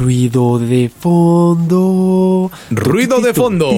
[0.00, 2.50] Ruido de fondo.
[2.70, 3.70] Ruido de fondo.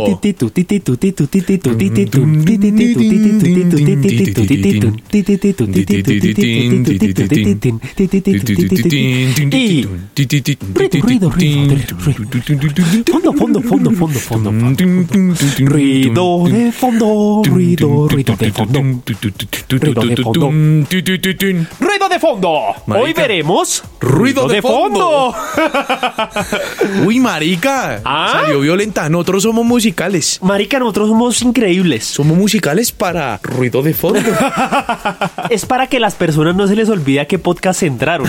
[9.50, 9.88] Y
[11.00, 11.96] ruido, ruido, ruido.
[13.10, 14.50] Fondo, fondo, fondo, fondo, fondo.
[15.58, 18.80] Ruido de fondo, ruido, ruido de fondo.
[19.68, 20.50] Ruido de fondo.
[21.80, 22.74] Ruido de fondo.
[22.86, 25.32] Hoy veremos Ruido de fondo.
[27.06, 28.00] Uy, marica.
[28.04, 28.30] ¿Ah?
[28.32, 29.08] Salió violenta.
[29.08, 30.38] Nosotros somos musicales.
[30.42, 32.04] Marica, nosotros somos increíbles.
[32.04, 34.20] Somos musicales para ruido de fondo.
[35.50, 38.28] Es para que las personas no se les olvide a qué podcast entraron.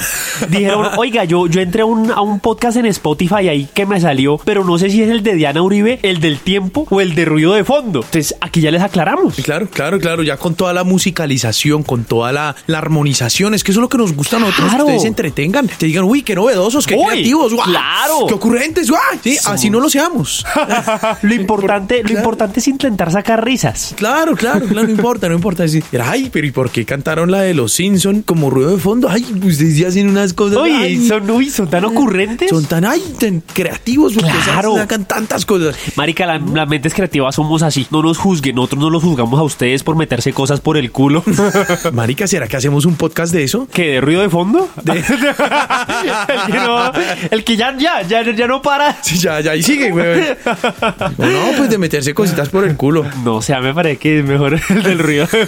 [0.49, 3.99] Dijeron, oiga, yo, yo entré a un, a un podcast en Spotify ahí que me
[4.01, 7.15] salió, pero no sé si es el de Diana Uribe, el del tiempo o el
[7.15, 7.99] de ruido de fondo.
[7.99, 9.35] Entonces, aquí ya les aclaramos.
[9.35, 10.23] Claro, claro, claro.
[10.23, 13.53] Ya con toda la musicalización, con toda la, la armonización.
[13.53, 14.69] Es que eso es lo que nos gusta a nosotros.
[14.69, 14.85] Claro.
[14.85, 15.67] Que ustedes se entretengan.
[15.67, 17.53] Que digan, uy, qué novedosos, qué Uy, creativos.
[17.77, 18.27] Claro.
[18.27, 18.89] Qué ocurrentes.
[18.89, 19.01] ¡guau!
[19.23, 20.45] Sí, así no lo seamos.
[21.21, 22.17] Lo importante, lo Claro.
[22.19, 23.93] importante es intentar sacar risas.
[23.97, 25.63] Claro, claro, claro, no importa, no importa.
[25.63, 29.09] Decir, ay, pero ¿y por qué cantaron la de los Simpson como ruido de fondo?
[29.09, 30.59] Ay, ustedes ya hacen unas cosas.
[30.59, 32.49] Uy, ay, son, uy, son tan ocurrentes.
[32.49, 34.75] son tan, ay, tan creativos porque Claro.
[34.75, 35.75] sacan tantas cosas.
[35.95, 37.87] Marica, la- las mentes creativas somos así.
[37.91, 41.23] No nos juzguen, nosotros no los juzgamos a ustedes por meterse cosas por el culo.
[41.93, 43.67] Marica, ¿será que hacemos un podcast de eso?
[43.71, 43.83] ¿Qué?
[43.93, 44.69] ¿De ruido de fondo?
[44.85, 45.03] el,
[46.51, 46.91] que no-
[47.31, 48.97] el que ya, ya, ya, ya no para.
[49.03, 50.21] Sí, ya, ya, y sigue, güey.
[51.17, 53.05] No, no, pues de meterse cositas por el culo.
[53.23, 55.47] No, o sea, me parece que es mejor el del ruido de.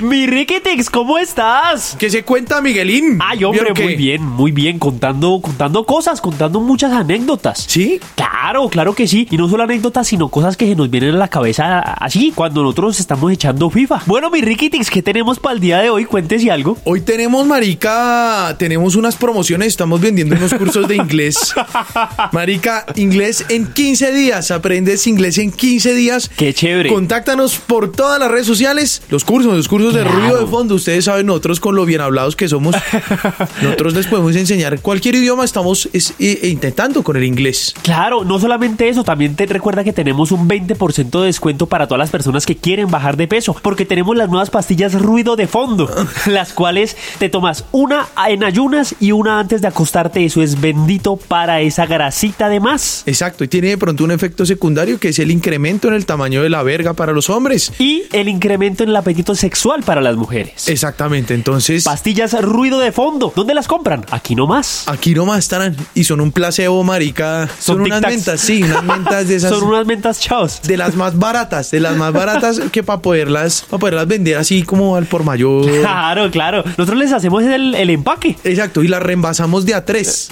[0.02, 1.96] Mi Ricketix, ¿cómo estás?
[1.98, 3.18] ¿Qué se cuenta, Miguelín?
[3.20, 7.64] Ay, hombre, ¿Vieron muy bien, muy bien, contando, contando cosas, contando muchas anécdotas.
[7.68, 8.00] ¿Sí?
[8.14, 9.26] Claro, claro que sí.
[9.30, 12.62] Y no solo anécdotas, sino cosas que se nos vienen a la cabeza así, cuando
[12.62, 14.02] nosotros estamos echando FIFA.
[14.06, 16.04] Bueno, mi Ricketix, ¿qué tenemos para el día de hoy?
[16.04, 16.76] Cuéntese algo.
[16.84, 21.52] Hoy tenemos, Marica, tenemos unas promociones, estamos vendiendo unos cursos de inglés.
[22.32, 26.30] Marica, inglés en 15 días, aprendes inglés en 15 días.
[26.34, 26.88] Qué chévere.
[26.88, 30.74] Contáctanos por todas las redes sociales, los cursos, los cursos de ruido de fondo.
[30.76, 32.74] Ustedes saben, nosotros con lo bien hablados que somos,
[33.62, 37.74] nosotros les podemos enseñar cualquier idioma, estamos es- eh, eh, intentando con el inglés.
[37.82, 41.98] Claro, no solamente eso, también te recuerda que tenemos un 20% de descuento para todas
[41.98, 45.90] las personas que quieren bajar de peso, porque tenemos las nuevas pastillas ruido de fondo,
[46.26, 51.16] las cuales te tomas una en ayunas y una antes de acostarte, eso es bendito
[51.16, 53.02] para esa grasita de más.
[53.06, 56.42] Exacto, y tiene de pronto un efecto secundario que es el incremento en el tamaño
[56.42, 57.72] de la verga para los hombres.
[57.78, 60.68] Y el incremento en el apetito sexual para las mujeres.
[60.68, 63.32] Exactamente, entonces Pastillas ruido de fondo.
[63.34, 64.04] ¿Dónde las compran?
[64.10, 64.84] Aquí nomás.
[64.88, 67.48] aquí nomás estarán y son un placebo, marica.
[67.58, 70.60] Son, Son unas mentas, sí, unas mentas de esas Son unas mentas chavos.
[70.62, 74.62] de las más baratas, de las más baratas que para poderlas para poderlas vender así
[74.62, 75.64] como al por mayor.
[75.80, 76.62] Claro, claro.
[76.64, 78.36] Nosotros les hacemos el, el empaque.
[78.44, 80.28] Exacto, y las reembasamos de a tres.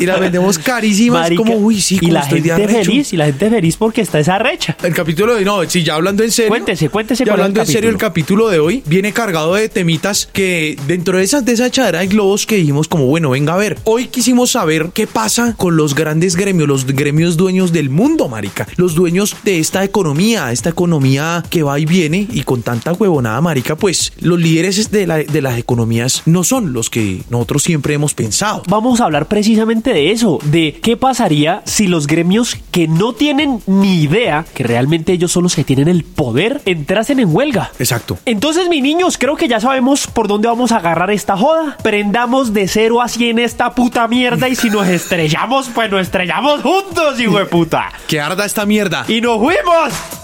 [0.00, 3.26] y las vendemos carísimas Marica, como, uy, sí, y la estoy gente feliz, y la
[3.26, 4.76] gente feliz porque está esa recha.
[4.82, 6.48] El capítulo de hoy, no, sí, ya hablando en serio.
[6.50, 8.48] Cuéntese, cuéntese Ya hablando en serio, el capítulo.
[8.48, 12.44] de hoy viene cargado de temitas que dentro de esas de esa echadera de globos
[12.46, 13.78] que dijimos como, bueno, venga a ver.
[13.84, 18.66] Hoy quisimos saber qué pasa con los grandes gremios, los gremios dueños del mundo, marica.
[18.76, 23.40] Los dueños de esta economía, esta economía que va y viene y con tanta huevonada,
[23.40, 27.94] marica, pues los líderes de, la- de las economías no son los que nosotros siempre
[27.94, 28.62] hemos pensado.
[28.68, 33.62] Vamos a hablar precisamente de eso, de qué pasaría si los gremios que no tienen
[33.66, 37.70] ni idea, que realmente ellos son los que tienen el poder, entrasen en huelga.
[37.78, 38.18] Exacto.
[38.24, 41.76] Entonces, mis niños, creo que ya sabemos por dónde vamos a agarrar esta joda.
[41.82, 46.62] Prendamos de 0 a 100 esta puta mierda y si nos estrellamos, pues nos estrellamos
[46.62, 47.92] juntos, hijo de puta.
[48.08, 49.04] Que arda esta mierda.
[49.08, 50.21] ¡Y nos fuimos!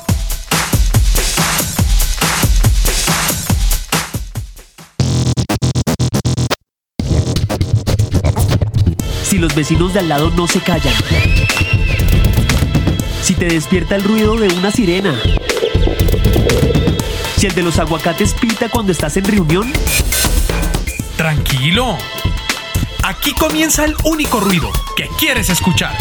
[9.29, 10.95] Si los vecinos de al lado no se callan.
[13.23, 15.21] Si te despierta el ruido de una sirena.
[17.37, 19.71] Si el de los aguacates pita cuando estás en reunión.
[21.19, 21.99] Tranquilo.
[23.03, 25.95] Aquí comienza el único ruido que quieres escuchar.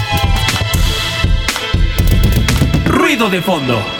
[2.85, 3.96] Ruido de fondo.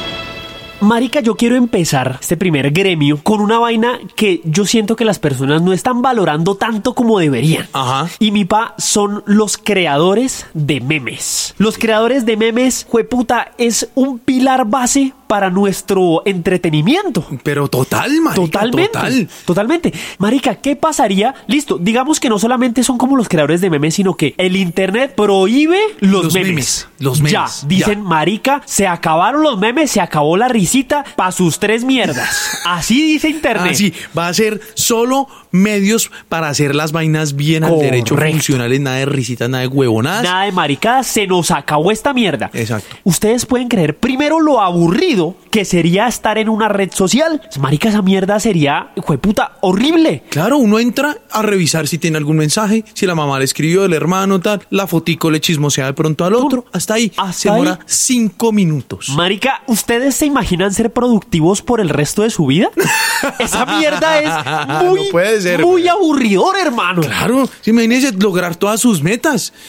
[0.80, 5.18] Marica, yo quiero empezar este primer gremio con una vaina que yo siento que las
[5.18, 7.68] personas no están valorando tanto como deberían.
[7.74, 8.08] Ajá.
[8.20, 11.56] Y mi pa son los creadores de memes.
[11.58, 17.26] Los creadores de memes, jueputa, es un pilar base para nuestro entretenimiento.
[17.44, 18.92] Pero total, marica, Totalmente.
[18.94, 19.30] total.
[19.46, 19.94] Totalmente.
[20.18, 21.36] Marica, ¿qué pasaría?
[21.48, 25.14] Listo, digamos que no solamente son como los creadores de memes, sino que el internet
[25.16, 26.48] prohíbe los, Los memes.
[26.50, 28.08] memes, los memes, Ya, dicen, ya.
[28.10, 32.60] marica, se acabaron los memes, se acabó la risita pa' sus tres mierdas.
[32.66, 33.72] Así dice internet.
[33.72, 38.80] Ah, sí, va a ser solo medios para hacer las vainas bien al derecho funcionales,
[38.80, 40.24] nada de risitas, nada de huevonadas.
[40.24, 42.50] Nada de maricadas, se nos acabó esta mierda.
[42.54, 42.96] Exacto.
[43.04, 45.17] Ustedes pueden creer primero lo aburrido
[45.52, 47.42] que sería estar en una red social.
[47.60, 48.90] Marica, esa mierda sería,
[49.22, 50.24] puta, horrible.
[50.30, 53.94] Claro, uno entra a revisar si tiene algún mensaje, si la mamá le escribió, el
[53.94, 57.12] hermano, tal, la fotico le chismosea de pronto al otro, hasta ahí.
[57.18, 59.10] Hasta se demora cinco minutos.
[59.16, 62.70] Marica, ¿ustedes se imaginan ser productivos por el resto de su vida?
[63.40, 67.02] Esa mierda es muy, No puede ser, muy aburridor, hermano.
[67.02, 69.54] Claro, sí, imagínense lograr todas sus metas.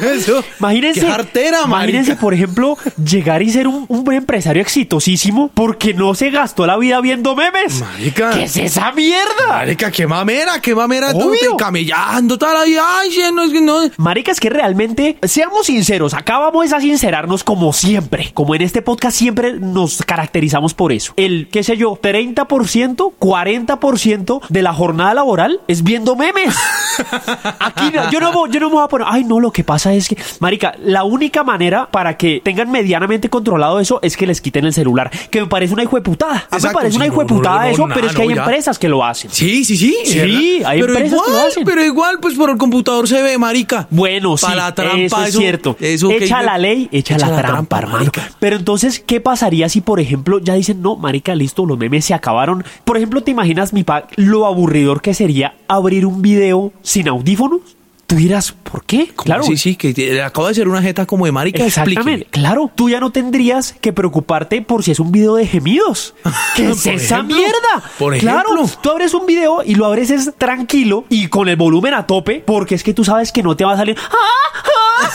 [0.00, 5.50] Eso, eso, Imagínense, Qué jartera, imagínense, por ejemplo, llegar y ser un, un empresario exitosísimo
[5.54, 7.80] porque no se gastó la vida viendo memes.
[7.80, 8.30] Marica.
[8.30, 9.48] ¿Qué es esa mierda?
[9.48, 11.56] Marica, qué mamera, qué mamera, Obvio.
[11.56, 12.82] camellando toda la vida.
[13.00, 13.78] Ay, no, es que no.
[13.96, 18.30] Marica, es que realmente, seamos sinceros, acá vamos a sincerarnos como siempre.
[18.34, 21.12] Como en este podcast siempre nos caracterizamos por eso.
[21.16, 26.56] El, qué sé yo, 30%, 40% de la jornada laboral es viendo memes.
[27.60, 29.92] Aquí no- yo no, yo no me voy a poner, ay no, lo que pasa
[29.94, 34.33] es que, Marica, la única manera para que tengan medianamente controlado eso es que les
[34.40, 35.10] quiten el celular.
[35.30, 36.46] Que me parece una hijo de putada.
[36.50, 38.14] A mí me parece una sí, hijo de no, putada no, eso, no, pero es
[38.14, 38.42] que hay ya.
[38.42, 39.30] empresas que lo hacen.
[39.30, 39.94] Sí, sí, sí.
[40.04, 41.64] Sí, hay pero empresas que lo igual, hacen.
[41.64, 43.86] Pero igual, pues por el computador se ve, marica.
[43.90, 45.76] Bueno, sí, Pa' la trampa, eso es cierto.
[45.80, 47.98] eso echa la ley, echa, la, trampa, hermano.
[47.98, 48.30] marica.
[48.38, 52.14] Pero entonces, ¿qué pasaría si, por ejemplo, ya dicen, no, marica, listo, los memes se
[52.14, 52.64] acabaron?
[52.84, 57.60] Por ejemplo, ¿te imaginas, mi pa, lo aburridor que sería abrir un video sin audífonos?
[58.06, 59.08] Tú dirás, ¿por qué?
[59.16, 59.42] Claro.
[59.44, 61.64] Sí, sí, que acabo de hacer una jeta como de marica.
[61.64, 62.30] Exactamente, explíqueme.
[62.30, 62.70] claro.
[62.74, 66.14] Tú ya no tendrías que preocuparte por si es un video de gemidos.
[66.56, 67.90] ¿Qué es esa ejemplo, mierda?
[67.98, 68.78] por claro, ejemplo.
[68.82, 72.42] tú abres un video y lo abres es tranquilo y con el volumen a tope,
[72.44, 73.96] porque es que tú sabes que no te va a salir.
[73.98, 74.62] ¡Ah, ah,
[75.02, 75.10] ah!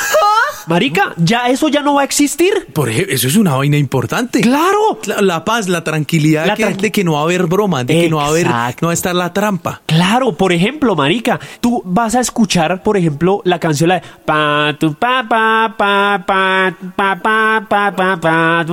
[0.69, 2.53] Marica, ya eso ya no va a existir.
[2.73, 4.41] Por ejemplo, eso es una vaina importante.
[4.41, 4.99] Claro.
[5.05, 7.83] La, la paz, la tranquilidad La que- tranqui- de que no va a haber broma,
[7.83, 8.77] de que no va a haber, Exacto.
[8.81, 9.81] no va a estar la trampa.
[9.87, 14.75] Claro, por ejemplo, marica, tú vas a escuchar, por ejemplo, la canción la de pa
[14.79, 18.65] tu pa pa pa pa pa pa pa pa pa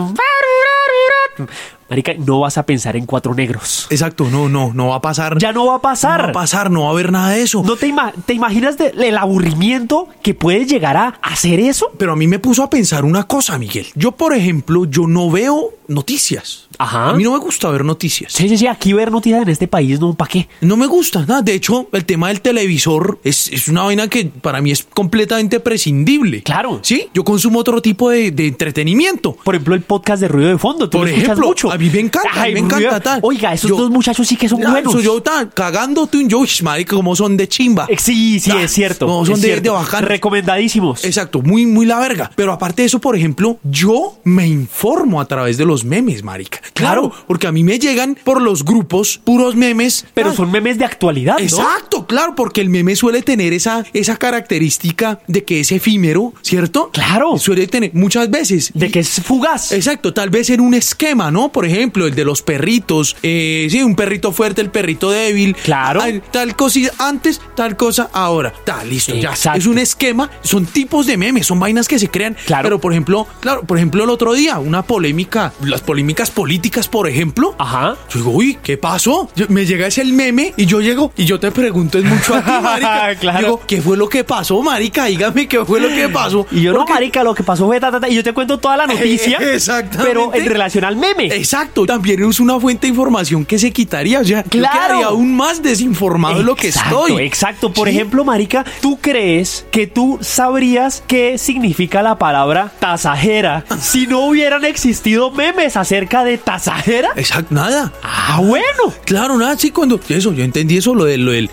[1.88, 3.86] Marica, no vas a pensar en cuatro negros.
[3.90, 5.38] Exacto, no, no, no va a pasar.
[5.38, 6.18] Ya no va a pasar.
[6.20, 7.62] No va a pasar, no va a haber nada de eso.
[7.64, 11.92] ¿No te, ima- te imaginas de- el aburrimiento que puedes llegar a hacer eso?
[11.98, 13.86] Pero a mí me puso a pensar una cosa, Miguel.
[13.94, 16.66] Yo, por ejemplo, yo no veo noticias.
[16.78, 17.10] Ajá.
[17.10, 18.32] A mí no me gusta ver noticias.
[18.32, 20.48] Sí, sí, sí, aquí ver noticias en este país, no, ¿para qué?
[20.60, 21.40] No me gusta, nada.
[21.42, 25.60] De hecho, el tema del televisor es, es una vaina que para mí es completamente
[25.60, 26.42] prescindible.
[26.42, 26.80] Claro.
[26.82, 29.36] Sí, yo consumo otro tipo de, de entretenimiento.
[29.44, 30.90] Por ejemplo, el podcast de ruido de fondo.
[30.90, 31.70] ¿tú Por ejemplo, mucho?
[31.76, 33.20] A mí me encanta, a mí me encanta tal.
[33.22, 35.02] Oiga, esos Yo- dos muchachos sí que son buenos.
[35.02, 37.86] yo tan cagando tú yo, marica, como son de chimba.
[37.88, 39.06] Eh, Sí, sí, es cierto.
[39.06, 39.62] No, son es de, cierto.
[39.64, 40.04] de bacán.
[40.04, 41.04] Recomendadísimos.
[41.04, 42.30] Exacto, muy, muy la verga.
[42.34, 46.58] Pero aparte de eso, por ejemplo, yo me informo a través de los memes, marica.
[46.72, 47.24] Claro, Claro.
[47.26, 50.06] porque a mí me llegan por los grupos puros memes.
[50.14, 51.44] Pero Ah, son memes de actualidad, ¿no?
[51.44, 56.90] Exacto, claro, porque el meme suele tener esa, esa característica de que es efímero, ¿cierto?
[56.92, 57.38] Claro.
[57.38, 58.70] Suele tener muchas veces.
[58.74, 59.72] De que es fugaz.
[59.72, 61.50] Exacto, tal vez en un esquema, ¿no?
[61.50, 63.16] Por ejemplo, el de los perritos.
[63.22, 65.54] Eh, sí, un perrito fuerte, el perrito débil.
[65.56, 66.00] Claro.
[66.32, 68.52] Tal cosita antes, tal cosa ahora.
[68.64, 69.30] Tal, listo, ya.
[69.30, 69.58] Exacto.
[69.58, 72.36] Es un esquema, son tipos de memes, son vainas que se crean.
[72.46, 72.62] Claro.
[72.64, 77.08] Pero, por ejemplo, claro, por ejemplo, el otro día, una polémica, las polémicas políticas, por
[77.08, 77.54] ejemplo.
[77.58, 77.96] Ajá.
[78.10, 79.28] Yo digo, uy, ¿qué pasó?
[79.36, 82.34] Yo- me llega ese el meme y yo llego y yo te pregunto, es mucho
[82.34, 83.14] a ti, marica.
[83.20, 83.38] Claro.
[83.38, 85.06] Digo, ¿qué fue lo que pasó, marica?
[85.06, 86.46] Dígame qué fue lo que pasó.
[86.50, 88.32] Y yo Porque- no, marica, lo que pasó fue ta, ta, ta, y yo te
[88.32, 89.38] cuento toda la noticia.
[89.38, 90.06] Exactamente.
[90.06, 91.26] Pero en relación al meme.
[91.26, 91.55] Exacto,
[91.86, 94.72] también es una fuente de información que se quitaría, o sea, yo Claro.
[94.88, 97.22] quedaría aún más desinformado de lo que Exacto, estoy.
[97.24, 97.72] Exacto.
[97.72, 97.94] Por Sí.
[97.96, 104.64] ejemplo, Marica, ¿tú crees que tú sabrías qué significa la palabra tasajera si no hubieran
[104.64, 107.10] existido memes acerca de tasajera?
[107.16, 107.92] Exacto, nada.
[108.02, 108.64] Ah, bueno.
[109.04, 111.50] Claro, nada, sí, cuando eso, yo entendí eso, lo, de, lo del,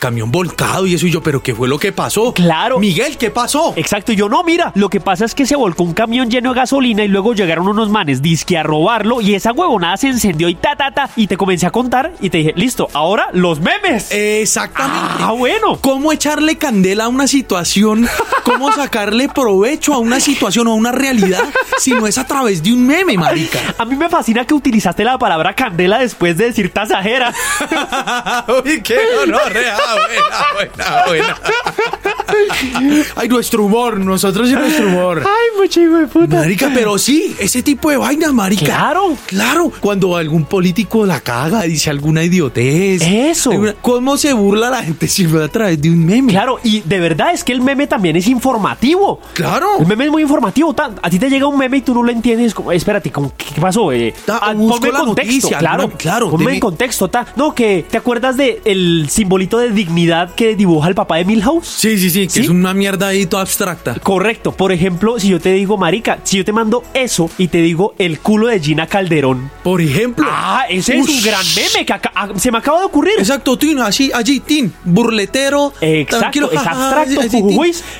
[0.00, 2.32] camión volcado y eso, y yo, pero ¿qué fue lo que pasó?
[2.34, 2.78] Claro.
[2.78, 3.72] Miguel, ¿qué pasó?
[3.76, 6.50] Exacto, y yo no, mira, lo que pasa es que se volcó un camión lleno
[6.52, 10.48] de gasolina y luego llegaron unos manes disque a robarlo y esa huevonada se encendió
[10.48, 13.60] y ta ta ta y te comencé a contar y te dije, listo, ahora los
[13.60, 14.10] memes.
[14.10, 15.22] Exactamente.
[15.22, 15.78] ah, bueno.
[15.82, 18.08] ¿Cómo echarle candela a una situación?
[18.42, 21.44] ¿Cómo sacarle provecho a una situación o a una realidad
[21.76, 23.58] si no es a través de un meme, marica?
[23.78, 27.34] A mí me fascina que utilizaste la palabra candela después de decir tasajera.
[28.64, 29.76] Uy, qué honor, buena,
[30.54, 31.36] buena, buena.
[33.16, 35.22] Ay, nuestro humor, nosotros y nuestro humor.
[35.24, 36.36] Ay, mucho de puta.
[36.36, 38.64] Marica, pero sí, ese tipo de vainas, marica.
[38.64, 39.16] Claro.
[39.34, 39.72] Claro.
[39.80, 43.02] Cuando algún político la caga, dice alguna idiotez.
[43.02, 43.50] Eso.
[43.50, 46.32] alguna- ¿Cómo se burla la gente si fue a través de un meme?
[46.32, 49.20] Claro, y de verdad es que el meme también es informativo.
[49.34, 49.66] Claro.
[49.80, 50.74] El meme es muy informativo.
[51.02, 52.54] A ti te llega un meme y tú no lo entiendes.
[52.54, 53.92] Como, espérate, ¿cómo- ¿qué, pasó?
[53.92, 55.32] Eh, Ta- ah, busco ponme la contexto.
[55.34, 57.08] noticia, claro, alguna- claro, Ponme deme- en contexto.
[57.08, 57.26] ta.
[57.36, 61.66] No, que ¿te acuerdas del el simbolito de dignidad que dibuja el papá de Milhouse?
[61.66, 62.40] Sí, sí, sí, que ¿Sí?
[62.42, 63.94] es una mierda ahí toda abstracta.
[64.02, 64.52] Correcto.
[64.52, 67.94] Por ejemplo, si yo te digo, marica, si yo te mando eso y te digo
[67.98, 69.23] el culo de Gina Calderón.
[69.62, 70.26] Por ejemplo.
[70.28, 73.14] Ah, ese es un gran meme que acá- ah, se me acaba de ocurrir.
[73.18, 75.72] Exacto, Tin, así, allí, Tin, burletero.
[75.80, 77.20] Exacto, es abstracto,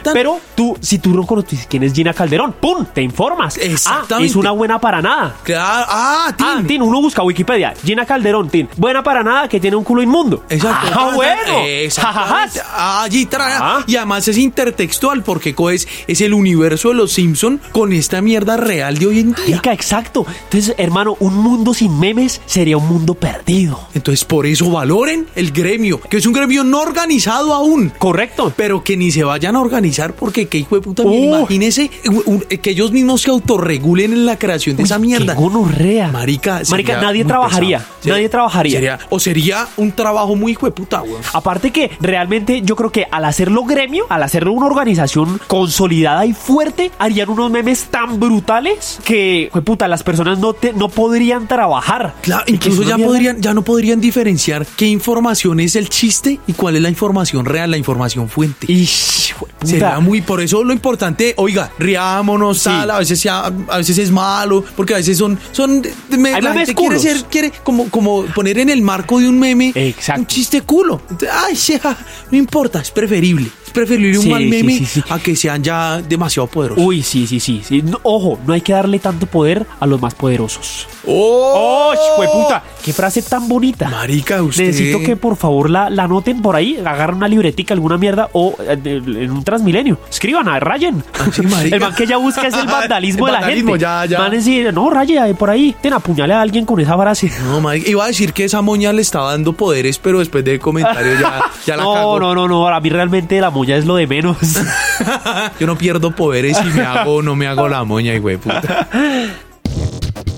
[0.03, 2.85] tan- pero tú, si tú no conoces quién es Gina Calderón, ¡pum!
[2.93, 3.57] Te informas.
[3.57, 4.31] Ah, Exactamente.
[4.31, 5.37] es una buena para nada.
[5.43, 6.47] Claro, ah, Tin.
[6.47, 7.75] Ah, Tin, uno busca Wikipedia.
[7.85, 8.69] Gina Calderón, Tin.
[8.77, 10.45] Buena para nada que tiene un culo inmundo.
[10.49, 10.89] Exacto.
[10.95, 11.61] Ah, bueno.
[11.65, 12.61] Exactamente.
[12.77, 13.55] Ah, Allí trae.
[13.61, 13.85] Ah.
[13.87, 18.57] Y además es intertextual porque coges es el universo de los Simpson con esta mierda
[18.57, 19.61] real de hoy en día.
[19.73, 20.27] Exacto.
[20.45, 23.81] Entonces, hermano, un mundo sin memes sería un mundo perdido.
[23.95, 27.93] Entonces, por eso valoren el gremio, que es un gremio no organizado aún.
[27.99, 28.53] Correcto.
[28.57, 31.13] Pero que ni se vayan a organizar porque qué hijo de puta, Uh.
[31.13, 31.91] imagínese
[32.27, 35.35] un- que ellos mismos se autorregulen en la creación de esa mierda.
[35.35, 36.09] qué gonorrea.
[36.13, 37.79] Marica, Marica, nadie trabajaría.
[37.79, 37.95] pesado.
[38.15, 38.73] Nadie trabajaría.
[38.73, 41.23] sería- o sería un trabajo muy hijo de puta, weón.
[41.33, 46.33] Aparte que realmente yo creo que al hacerlo gremio, al hacerlo una organización consolidada y
[46.33, 51.47] fuerte, harían unos memes tan brutales que, jue puta, las personas no, te, no podrían
[51.49, 52.15] trabajar.
[52.23, 56.77] Claro, incluso ya podrían, ya no podrían diferenciar qué información es el chiste y cuál
[56.77, 58.71] es la información real, la información fuente.
[58.71, 59.35] Ish.
[59.65, 62.65] Sería muy, por eso lo importante, oiga, riámonos, Sí.
[62.65, 65.83] tal, a veces sea, a veces es malo, porque a veces son, son,
[66.17, 69.73] me- la gente quiere ser, quiere como, como poner en el marco de un meme
[69.75, 70.21] Exacto.
[70.21, 71.01] un chiste culo.
[71.33, 71.97] Ay, sea,
[72.31, 73.51] no importa, es preferible.
[73.75, 75.03] Es preferible un Sí, mal meme sí, sí.
[75.11, 76.85] a que sean ya demasiado poderosos.
[76.85, 77.61] Uy, sí, sí, sí.
[78.05, 80.87] ojo, no hay que darle tanto poder a los más poderosos.
[81.09, 81.93] ¡Oh!
[82.17, 82.63] ¡Oh, puta!
[82.85, 83.89] ¡Qué frase tan bonita!
[83.89, 84.67] Marica, usted.
[84.67, 88.55] Necesito que por favor la, la anoten por ahí, agarren una libretica, alguna mierda, o
[88.61, 89.99] eh, en un transmilenio.
[90.09, 91.03] Escriban, a rayen.
[91.19, 91.27] Ah,
[91.65, 93.83] el man que ya busca es el vandalismo El de la vandalismo, gente.
[93.83, 94.19] ya, ya.
[94.21, 97.33] Man decir, no, raye ahí por ahí, ten apuñale a alguien con esa frase.
[97.45, 100.61] No, marica, iba a decir que esa moña le estaba dando poderes, pero después del
[100.61, 102.21] comentario ya, ya la no, cagó.
[102.21, 104.37] no, no, no, a mí realmente la moña es lo de menos.
[105.61, 108.89] Yo no pierdo poderes si me hago o no me hago la moña, güey, puta.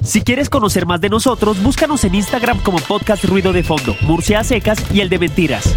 [0.03, 4.43] si quieres conocer más de nosotros, búscanos en Instagram como Podcast Ruido de Fondo, Murcia
[4.45, 5.75] Secas y el de Mentiras.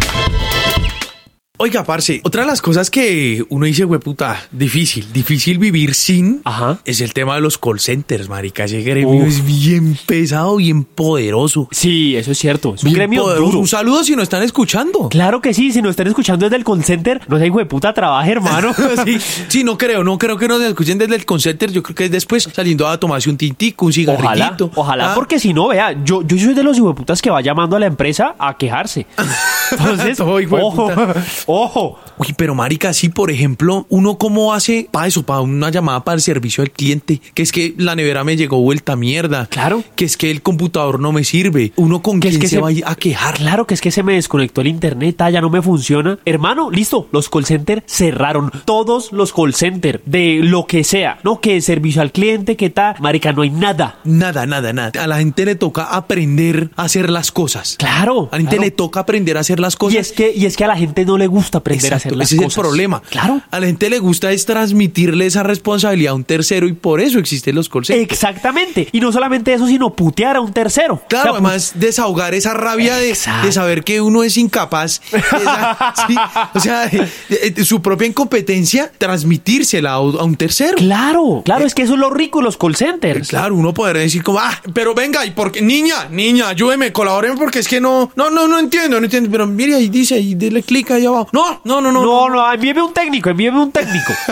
[1.62, 6.40] Oiga, parce, otra de las cosas que uno dice, güey, puta, difícil, difícil vivir sin,
[6.46, 6.78] Ajá.
[6.86, 8.64] es el tema de los call centers, marica.
[8.64, 9.28] Ese gremio Uf.
[9.28, 11.68] es bien pesado, bien poderoso.
[11.70, 12.74] Sí, eso es cierto.
[12.76, 13.44] Es un Bien gremio poderoso.
[13.46, 13.58] duro.
[13.58, 15.10] Un saludo si nos están escuchando.
[15.10, 17.92] Claro que sí, si nos están escuchando desde el call center, no sé, de puta,
[17.92, 18.72] trabaje, hermano.
[19.04, 21.70] sí, sí, no creo, no creo que nos escuchen desde el call center.
[21.70, 24.70] Yo creo que es después saliendo a tomarse un tintico, un Ojalá, cigarrillito.
[24.76, 27.76] ojalá, Ah, porque si no, vea, yo, yo soy de los hijueputas que va llamando
[27.76, 29.06] a la empresa a quejarse.
[29.72, 31.14] Entonces, Todo hijo de ojo, puta.
[31.46, 31.98] ojo.
[32.18, 36.16] Uy, pero marica, sí, por ejemplo, uno cómo hace para eso, para una llamada para
[36.16, 39.46] el servicio al cliente, que es que la nevera me llegó vuelta mierda.
[39.46, 39.82] Claro.
[39.96, 41.72] Que es que el computador no me sirve.
[41.76, 43.34] Uno con Que es quién que se, se- va a quejar.
[43.36, 46.18] Claro que es que se me desconectó el internet, ah, ya no me funciona.
[46.24, 48.50] Hermano, listo, los call center cerraron.
[48.64, 51.40] Todos los call center, de lo que sea, ¿no?
[51.40, 52.96] Que servicio al cliente, que tal.
[53.00, 53.98] Marica, no hay nada.
[54.04, 55.02] Nada, nada, nada.
[55.02, 57.76] A la gente le toca aprender a hacer las cosas.
[57.78, 58.28] Claro.
[58.30, 58.62] A la gente claro.
[58.64, 59.94] le toca aprender a hacer las cosas.
[59.94, 62.16] Y es, que, y es que a la gente no le gusta aprender a hacer
[62.16, 62.52] las ese cosas.
[62.52, 63.02] es el problema.
[63.10, 63.40] Claro.
[63.50, 67.18] A la gente le gusta es transmitirle esa responsabilidad a un tercero y por eso
[67.18, 68.10] existen los call centers.
[68.10, 68.88] Exactamente.
[68.92, 71.02] Y no solamente eso, sino putear a un tercero.
[71.08, 76.16] Claro, O sea, además desahogar esa rabia de, saber que uno es incapaz, esa- sí,
[76.54, 80.76] o sea, de- de su propia incompetencia, transmitírsela a, a un tercero.
[80.76, 83.28] Claro, claro, es que eso es lo rico de los call centers.
[83.28, 87.58] Claro, uno poder decir como, ah, pero venga, y porque, niña, niña, ayúdeme, colaboren porque
[87.60, 90.62] es que no, no, no, no entiendo, no entiendo, pero mire ahí dice, ahí dele
[90.62, 91.28] clic ahí abajo.
[91.32, 92.02] No, no, no, no.
[92.02, 94.12] No, no, envíeme un técnico, envíeme un técnico.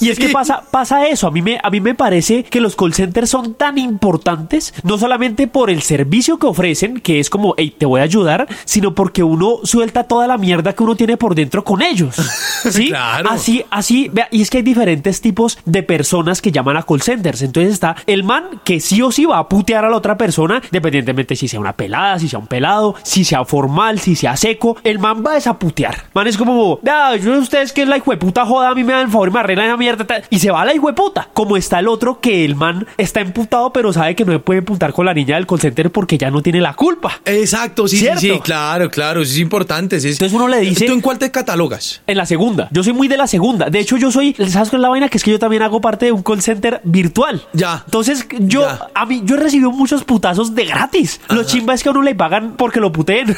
[0.00, 1.28] Y es que pasa, pasa eso.
[1.28, 4.98] A mí, me, a mí me parece que los call centers son tan importantes, no
[4.98, 8.94] solamente por el servicio que ofrecen, que es como, hey, te voy a ayudar, sino
[8.94, 12.16] porque uno suelta toda la mierda que uno tiene por dentro con ellos.
[12.70, 12.88] ¿Sí?
[12.88, 13.30] Claro.
[13.30, 17.02] Así, así, vea, y es que hay diferentes tipos de personas que llaman a call
[17.02, 17.42] centers.
[17.42, 20.60] Entonces está el man que sí o sí va a putear a la otra persona,
[20.64, 24.65] independientemente si sea una pelada, si sea un pelado, si sea formal, si sea seco.
[24.82, 26.04] El man va a desaputear.
[26.14, 26.80] Man es como,
[27.22, 29.66] yo ustedes que es la hijueputa joda, a mí me dan el favor me arreglan
[29.66, 30.04] esa mierda.
[30.06, 31.28] tal", Y se va a la hijueputa.
[31.32, 34.58] Como está el otro que el man está emputado, pero sabe que no se puede
[34.60, 37.20] emputar con la niña del call center porque ya no tiene la culpa.
[37.24, 38.20] Exacto, sí, sí, ¿Cierto?
[38.20, 40.00] sí, claro, claro, eso es importante.
[40.00, 40.08] sí.
[40.08, 42.02] Entonces uno le dice- ¿Tú en cuál te catalogas?
[42.06, 42.68] En la segunda.
[42.70, 43.68] Yo soy muy de la segunda.
[43.70, 45.08] De hecho, yo soy, ¿sabes es la vaina?
[45.08, 47.42] Que es que yo también hago parte de un call center virtual.
[47.52, 47.82] Ya.
[47.84, 48.88] Entonces, yo, Ya.
[48.94, 51.20] a mí, yo he recibido muchos putazos de gratis.
[51.28, 53.34] Lo chimba es que a uno le pagan porque lo puteen.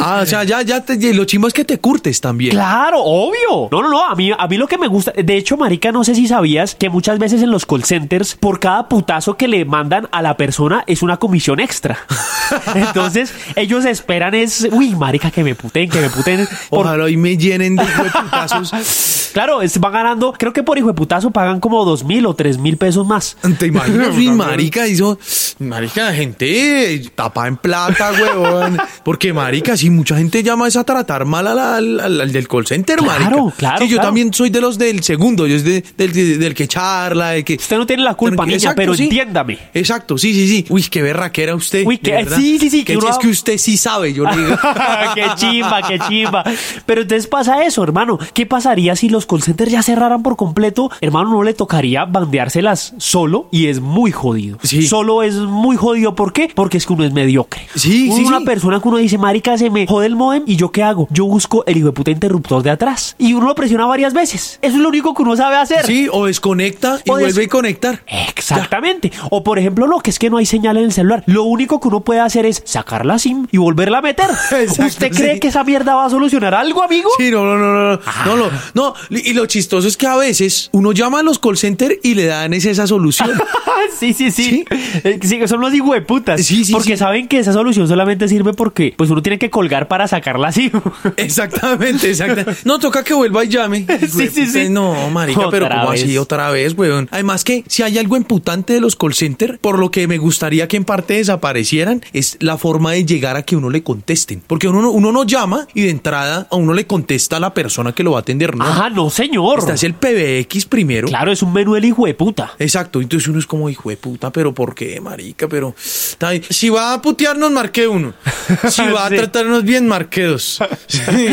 [0.00, 2.50] Ah, sea, ya, ya, te, lo chimbo es que te curtes también.
[2.52, 3.68] Claro, obvio.
[3.70, 4.06] No, no, no.
[4.06, 5.12] A mí, a mí lo que me gusta.
[5.12, 8.60] De hecho, Marica, no sé si sabías que muchas veces en los call centers, por
[8.60, 11.98] cada putazo que le mandan a la persona, es una comisión extra.
[12.74, 14.68] Entonces, ellos esperan es.
[14.70, 16.46] Uy, Marica, que me puten, que me puten.
[16.70, 18.72] Por- Ojalá hoy me llenen de hijo de putazos.
[19.28, 20.32] Claro, es, van ganando.
[20.32, 23.36] Creo que por hijo de putazo pagan como dos mil o tres mil pesos más.
[23.58, 24.08] ¿Te imaginas?
[24.16, 25.18] Uy, marica, hizo...
[25.58, 28.78] Marica, gente tapa en plata, huevón.
[29.04, 31.58] Porque, marica, si mucha gente llama es a tratar mal al,
[32.00, 33.56] al- al del call center, Claro, marica.
[33.56, 34.08] claro, Sí, yo claro.
[34.08, 35.46] también soy de los del segundo.
[35.46, 37.54] Yo es de- del, del- del que charla, de que...
[37.54, 39.04] Usted no tiene la culpa, niña, pero sí.
[39.04, 39.58] entiéndame.
[39.74, 40.66] Exacto, sí, sí, sí.
[40.68, 41.84] Uy, qué berraquera usted.
[41.86, 44.36] Uy, que- sí, sí, sí, que Que uno- es que usted sí sabe, yo le
[44.36, 44.56] digo.
[45.14, 46.44] qué chimba, qué chimba.
[46.86, 48.18] Pero entonces pasa eso, hermano.
[48.34, 50.90] ¿Qué pasaría si los call centers ya cerraran por completo?
[51.00, 54.58] Hermano, no le tocaría bandeárselas solo y es muy jodido.
[54.62, 54.86] Sí.
[54.86, 56.14] Solo es muy jodido.
[56.14, 56.50] ¿Por qué?
[56.54, 57.62] Porque es que uno es mediocre.
[57.74, 58.44] Sí, Uno sí, una sí.
[58.44, 61.08] persona que uno dice, marica, se me jode el modem y yo qué hago?
[61.10, 63.14] Yo busco el hijo de puta interruptor de atrás.
[63.18, 64.58] Y uno lo presiona varias veces.
[64.62, 65.84] Eso es lo único que uno sabe hacer.
[65.86, 68.02] Sí, o desconecta y O des- vuelve a conectar.
[68.06, 69.12] Exactamente.
[69.30, 71.22] O por ejemplo, no, que es que no hay señal en el celular.
[71.26, 74.26] Lo único que uno puede hacer es sacar la SIM y volverla a meter.
[74.52, 75.40] Exacto, ¿Usted cree sí.
[75.40, 77.10] que esa mierda va a solucionar algo, amigo?
[77.18, 80.16] Sí, no, no, no, no, no, no, lo- no, y lo chistoso es que a
[80.16, 83.30] veces uno llama a los call center y le dan es esa solución.
[83.98, 84.44] sí, sí, sí.
[84.48, 84.64] ¿Sí?
[85.04, 86.44] Eh, sí, son los hijueputas.
[86.44, 89.87] Sí, sí, Porque saben que esa solución solamente sirve porque pues uno tiene que colgar
[89.88, 90.70] para sacarla así.
[91.16, 92.60] Exactamente, exactamente.
[92.64, 93.86] No, toca que vuelva y llame.
[94.08, 94.68] Sí, sí, sí.
[94.68, 97.08] No, marica, pero como así otra vez, weón?
[97.10, 100.66] Además que si hay algo emputante de los call center, por lo que me gustaría
[100.68, 104.42] que en parte desaparecieran, es la forma de llegar a que uno le contesten.
[104.46, 107.54] Porque uno, no- uno no llama y de entrada a uno le contesta a la
[107.54, 108.56] persona que lo va a atender.
[108.56, 109.58] No, Ajá, no, señor.
[109.60, 111.08] Este es el PBX primero.
[111.08, 112.52] Claro, es un menú del hijo de puta.
[112.58, 115.48] Exacto, entonces uno es como hijo de puta, pero ¿por qué, marica?
[115.48, 118.14] Pero si va a putearnos, marque uno.
[118.70, 120.58] Si va a tratarnos bien, marque dos.
[120.88, 121.26] Sí.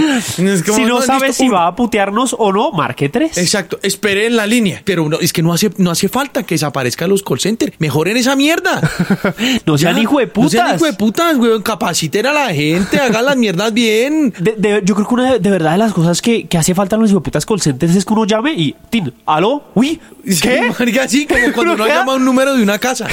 [0.43, 1.55] Es como, si no, listo, sabe si uno.
[1.55, 3.37] va a putearnos o no, marque tres.
[3.37, 4.81] Exacto, espere en la línea.
[4.85, 7.73] Pero uno, es que no hace, no hace falta que desaparezcan los call centers.
[7.79, 8.81] Mejoren esa mierda.
[9.65, 10.51] no sean hijo de No putas.
[10.51, 11.61] sean hijo de putas, weón.
[11.63, 14.33] Capaciten a la gente, hagan las mierdas bien.
[14.39, 16.75] De- de- yo creo que una de, de verdad de las cosas que, que hace
[16.75, 19.63] falta en los hijueputas call centers es que uno llame y, tin, ¿aló?
[19.73, 19.99] ¿Uy?
[20.27, 20.71] Sí, ¿Qué?
[20.77, 23.07] marica, así como cuando uno llama a un número de una casa.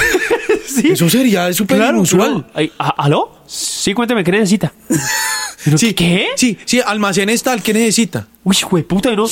[0.65, 0.89] Sí.
[0.91, 2.31] Eso sería súper Claro, inusual.
[2.31, 2.45] claro.
[2.53, 3.42] Ay, ¿a- ¿Aló?
[3.55, 4.73] Sí, cuénteme, ¿qué necesita?
[5.63, 6.27] ¿Pero Sí, ¿Qué?
[6.35, 8.27] Sí, sí, almacenes tal, ¿qué necesita?
[8.45, 9.25] Uy, puta, ¿no?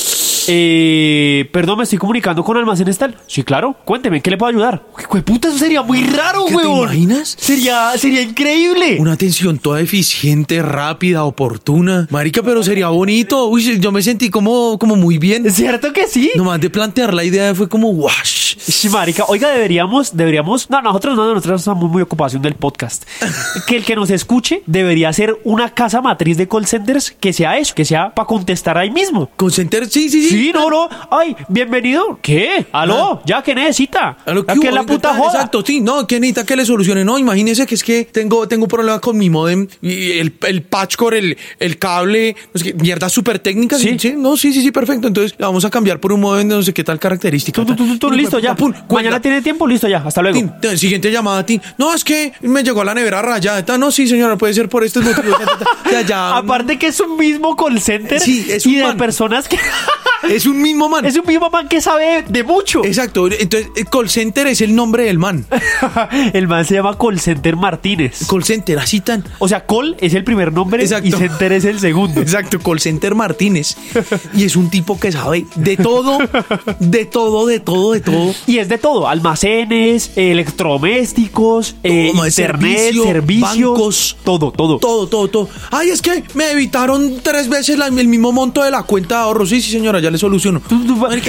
[0.48, 3.14] Eh, perdón, me estoy comunicando con almacenes tal.
[3.26, 3.76] Sí, claro.
[3.84, 4.86] Cuénteme, ¿qué le puedo ayudar?
[5.10, 7.36] Uy, puta, eso sería muy raro, ¿Qué te imaginas?
[7.38, 8.96] Sería, sería increíble.
[8.98, 12.08] Una atención toda eficiente, rápida, oportuna.
[12.10, 13.48] Marica, pero sería bonito.
[13.48, 15.50] Uy, yo me sentí como, como muy bien.
[15.50, 16.30] ¿Cierto que sí?
[16.34, 18.56] Nomás de plantear la idea fue como wash.
[18.56, 23.04] Sí, marica, oiga, deberíamos, deberíamos, no, nosotros no, nosotros estamos muy ocupados del podcast.
[23.66, 27.58] que el que nos escuche debería ser una casa matriz de call centers que sea
[27.58, 29.28] eso, que sea para contestar ahí mismo.
[29.36, 30.28] Concenter, sí, sí, sí.
[30.28, 30.88] Sí, no, no.
[31.10, 32.20] Ay, bienvenido.
[32.22, 32.64] ¿Qué?
[32.70, 33.20] ¿Aló?
[33.26, 34.18] ¿Ya qué necesita?
[34.24, 35.32] A lo ¿Ya que que es hubo, la puta joda?
[35.32, 37.04] Exacto, sí, no, que necesita que le solucione.
[37.04, 40.62] No, imagínese que es que tengo, tengo un problema con mi modem y el, el
[40.62, 43.80] patchcore, el, el cable, no sé qué, mierdas súper técnicas.
[43.80, 43.98] Sí.
[43.98, 44.14] Sí.
[44.16, 45.08] no, sí, sí, sí, perfecto.
[45.08, 47.64] Entonces la vamos a cambiar por un modem de no sé qué tal característica.
[47.64, 48.54] Tú, tú, tú, listo, ya.
[48.54, 48.72] pum.
[48.88, 50.04] Mañana tiene tiempo, listo, ya.
[50.06, 50.38] Hasta luego.
[50.38, 51.60] Tin, tin, siguiente llamada, Tin.
[51.78, 53.76] No, es que me llegó a la nevera rayada.
[53.76, 55.36] No, sí, señora, puede ser por estos motivos.
[55.42, 55.66] Ta, ta.
[55.90, 56.36] Ya, ya.
[56.36, 58.96] Aparte que es un mismo call center Sí, es y un de man.
[58.96, 59.58] personas que...
[60.22, 61.04] Es un mismo man.
[61.04, 62.84] es un mismo man que sabe de mucho.
[62.84, 63.26] Exacto.
[63.26, 65.44] Entonces, el call center es el nombre del man.
[66.32, 68.24] El man se llama Call Center Martínez.
[68.28, 69.24] Call center, así tan.
[69.40, 71.08] O sea, Call es el primer nombre Exacto.
[71.08, 72.20] y Center es el segundo.
[72.22, 73.76] Exacto, call center Martínez.
[74.32, 76.18] Y es un tipo que sabe de todo,
[76.78, 78.32] de todo, de todo, de todo.
[78.46, 84.16] Y es de todo, almacenes, electrodomésticos, eh, internet, servicio, servicios, bancos.
[84.24, 84.78] todo, todo.
[84.78, 85.48] Todo, todo, todo.
[85.70, 89.20] Ay, es que me evitaron tres veces la- el mismo monto de la cuenta de
[89.22, 89.46] ahorro.
[89.46, 90.60] Sí, sí, señora, ya le soluciono.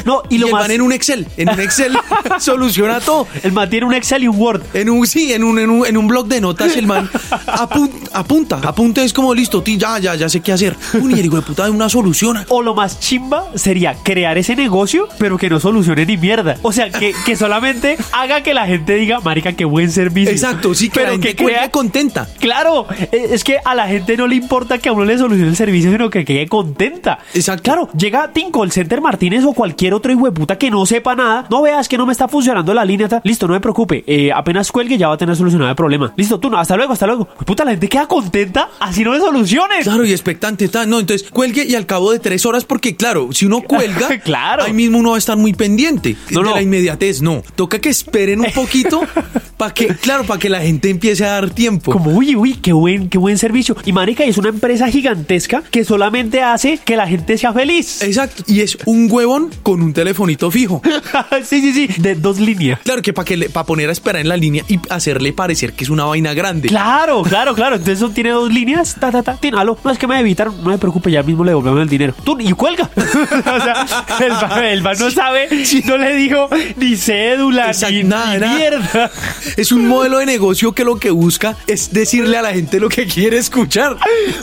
[0.05, 1.27] No, y y lo el más- man en un Excel.
[1.37, 1.93] En un Excel
[2.39, 3.27] soluciona todo.
[3.43, 4.61] El man tiene un Excel y un Word.
[4.73, 7.09] En un, sí, en un, en un, en un blog de notas el man
[7.47, 10.75] apun- apunta, apunta, es como listo, ti, ya, ya, ya sé qué hacer.
[10.93, 12.43] Un hijo de puta de una solución.
[12.49, 16.57] O lo más chimba sería crear ese negocio, pero que no solucione ni mierda.
[16.61, 20.31] O sea, que, que solamente haga que la gente diga, marica, qué buen servicio.
[20.31, 22.27] Exacto, sí, que pero la gente que crea contenta.
[22.39, 25.49] Claro, eh, es que a la gente no le importa que a uno le solucione
[25.49, 27.19] el servicio, sino que quede contenta.
[27.33, 27.63] Exacto.
[27.63, 31.15] Claro, llega Team Call center Martínez o cualquier otro hijo de puta que no sepa
[31.15, 34.31] nada, no veas que no me está funcionando la línea, listo, no me preocupe, eh,
[34.31, 36.13] apenas cuelgue ya va a tener solucionado el problema.
[36.15, 37.25] Listo, tú no, hasta luego, hasta luego.
[37.25, 39.83] Puta, la gente queda contenta así no de soluciones.
[39.85, 43.29] Claro, y expectante, ta, no, entonces cuelgue y al cabo de tres horas, porque claro,
[43.31, 44.63] si uno cuelga, Claro.
[44.63, 46.55] ahí mismo uno va a estar muy pendiente No, de no.
[46.55, 49.01] la inmediatez, no, toca que esperen un poquito
[49.57, 51.91] para que, claro, para que la gente empiece a dar tiempo.
[51.91, 53.75] Como, uy, uy, qué buen, qué buen servicio.
[53.85, 58.01] Y marica, es una empresa gigantesca que solamente hace que la gente sea feliz.
[58.01, 60.81] Exacto, y es un huevón con un telefonito fijo.
[61.43, 62.79] sí, sí, sí, de dos líneas.
[62.83, 65.73] Claro que para que le, para poner a esperar en la línea y hacerle parecer
[65.73, 66.67] que es una vaina grande.
[66.69, 67.75] Claro, claro, claro.
[67.75, 68.95] Entonces eso tiene dos líneas.
[68.99, 69.37] Ta, ta, ta.
[69.37, 69.77] Tin, aló.
[69.83, 70.63] No es que me evitaron.
[70.63, 72.13] No me preocupe, ya mismo le devolvemos el dinero.
[72.23, 72.89] Tú, y cuelga.
[72.97, 73.85] o sea,
[74.19, 75.49] el man, el man no sabe,
[75.85, 78.57] no le dijo ni cédula, Exacto, ni, nada, ni nada.
[78.57, 79.11] mierda.
[79.55, 82.89] Es un modelo de negocio que lo que busca es decirle a la gente lo
[82.89, 83.97] que quiere escuchar.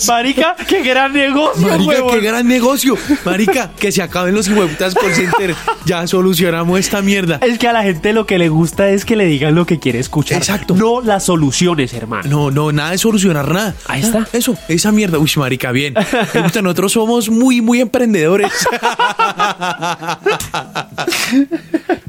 [0.06, 2.96] Marica, qué gran negocio, Marica, qué gran negocio.
[3.24, 5.54] Marica, que se acaben los huevutas por center.
[5.84, 7.38] Ya solucionamos esta mierda.
[7.42, 9.78] Es que a la gente lo que le gusta es que le digan lo que
[9.78, 10.38] quiere escuchar.
[10.38, 10.74] Exacto.
[10.76, 12.28] No las soluciones, hermano.
[12.28, 13.74] No, no, nada de solucionar nada.
[13.86, 14.20] Ahí está.
[14.20, 15.18] Ah, Eso, esa mierda.
[15.18, 15.94] Uy, marica, bien.
[16.34, 18.52] Me gusta, nosotros somos muy, muy emprendedores.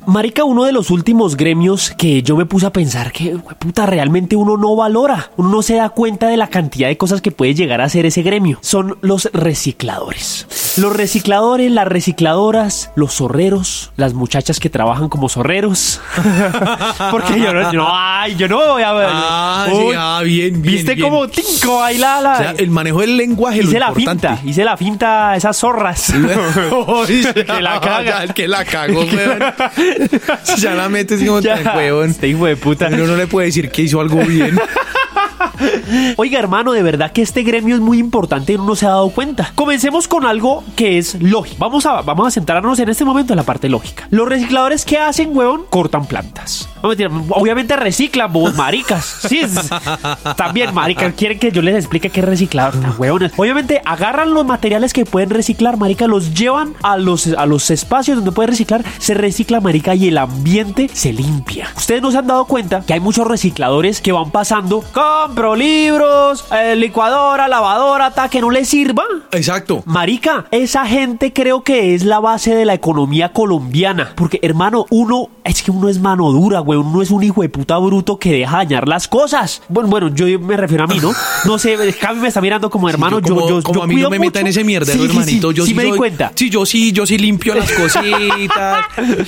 [0.07, 4.35] Marica, uno de los últimos gremios que yo me puse a pensar que, puta, realmente
[4.35, 7.53] uno no valora, uno no se da cuenta de la cantidad de cosas que puede
[7.53, 8.57] llegar a ser ese gremio.
[8.61, 10.47] Son los recicladores.
[10.77, 16.01] Los recicladores, las recicladoras, los zorreros, las muchachas que trabajan como zorreros.
[17.11, 19.07] Porque yo no, no, ay, yo no voy a ver.
[19.11, 21.09] Ah, ah, bien, bien, ¿Viste bien.
[21.09, 24.27] cómo tinco ahí la, la- O sea, el manejo del lenguaje, lo hice la importante.
[24.29, 26.13] finta, hice la finta a esas zorras.
[27.51, 28.27] Que la caga.
[28.33, 29.01] que la cagó,
[30.58, 32.10] ya la metes como Ya, tan weón.
[32.12, 32.89] este hijo de puta.
[32.89, 34.60] Pero no le puede decir que hizo algo bien.
[36.17, 39.10] Oiga, hermano, de verdad que este gremio es muy importante y no se ha dado
[39.10, 39.51] cuenta.
[39.56, 41.58] Comencemos con algo que es lógico.
[41.60, 44.08] Vamos a, vamos a centrarnos en este momento en la parte lógica.
[44.10, 45.63] Los recicladores, ¿qué hacen, huevón?
[45.69, 46.69] Cortan plantas.
[46.82, 49.06] No, mentira, obviamente reciclan, vos, maricas.
[49.27, 49.41] Sí,
[50.36, 51.13] también, maricas.
[51.13, 52.80] Quieren que yo les explique qué es reciclador.
[52.80, 53.32] Tan huevones.
[53.38, 58.17] Obviamente, agarran los materiales que pueden reciclar, marica, los llevan a los, a los espacios
[58.17, 61.69] donde pueden reciclar, se recicla, marica, y el ambiente se limpia.
[61.75, 64.84] Ustedes no se han dado cuenta que hay muchos recicladores que van pasando,
[65.31, 69.03] compro libros, eh, licuadora, lavadora, ta, que no les sirva.
[69.31, 69.81] Exacto.
[69.85, 74.11] Marica, esa gente creo que es la base de la economía colombiana.
[74.17, 76.77] Porque, hermano, uno, es que uno es mano dura, güey.
[76.79, 79.61] Uno es un hijo de puta bruto que deja dañar las cosas.
[79.69, 81.11] Bueno, bueno, yo me refiero a mí, ¿no?
[81.45, 83.19] No sé, Javi me está mirando como hermano.
[83.19, 84.59] yo, como, yo, yo, como yo a mí cuido no me meta en mucho.
[84.59, 85.49] ese mierdero, Sí, sí, hermanito.
[85.51, 86.31] Sí, yo sí sí me di cuenta.
[86.35, 88.85] Sí, yo sí, yo sí limpio las cositas.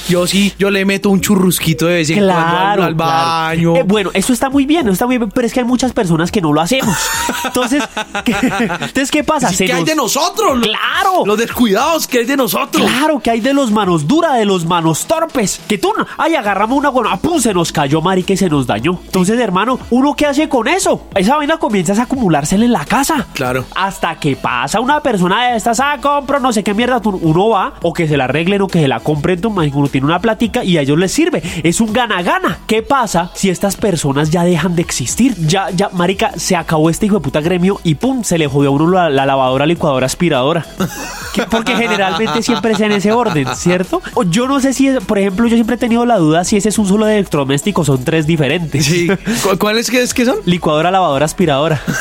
[0.10, 2.96] yo sí, yo le meto un churrusquito de vez en cuando al, al claro.
[2.98, 3.76] baño.
[3.78, 5.93] Eh, bueno, eso está muy bien, eso está muy bien, pero es que hay muchas
[5.94, 6.96] personas que no lo hacemos.
[7.46, 7.84] Entonces,
[8.26, 9.48] ¿qué, entonces, ¿qué pasa?
[9.48, 10.60] Así Se que hay nos- de nosotros.
[10.62, 11.26] ¡Claro!
[11.26, 12.86] Los descuidados que hay de nosotros.
[12.90, 15.60] Claro que hay de los manos duras, de los manos torpes.
[15.68, 19.00] Que tú, ay, agarramos una buena, pum, se nos cayó, marica, y se nos dañó.
[19.06, 21.08] Entonces, hermano, ¿uno qué hace con eso?
[21.16, 23.28] Esa vaina comienza a acumulársele en la casa.
[23.34, 23.66] Claro.
[23.76, 27.50] Hasta que pasa una persona de estas, ah, compro, no sé qué mierda, tú- uno
[27.50, 30.64] va, o que se la arreglen, o que se la compren, uno tiene una platica
[30.64, 31.42] y a ellos les sirve.
[31.64, 32.60] Es un gana-gana.
[32.68, 35.36] ¿Qué pasa si estas personas ya dejan de existir?
[35.48, 38.70] Ya, ya, marica, se acabó este hijo de puta gremio y pum, se le jodió
[38.70, 40.66] a uno la, la lavadora, licuadora, aspiradora.
[41.34, 44.02] Que- Porque generalmente siempre es en ese orden, ¿cierto?
[44.14, 46.58] O yo no sé si, es- por ejemplo, yo siempre he tenido la duda si
[46.58, 48.86] ese es un solo de electrodomésticos, son tres diferentes.
[48.86, 49.08] Sí.
[49.44, 50.38] ¿Cu- ¿Cuáles que es que son?
[50.46, 51.82] Licuadora, lavadora, aspiradora.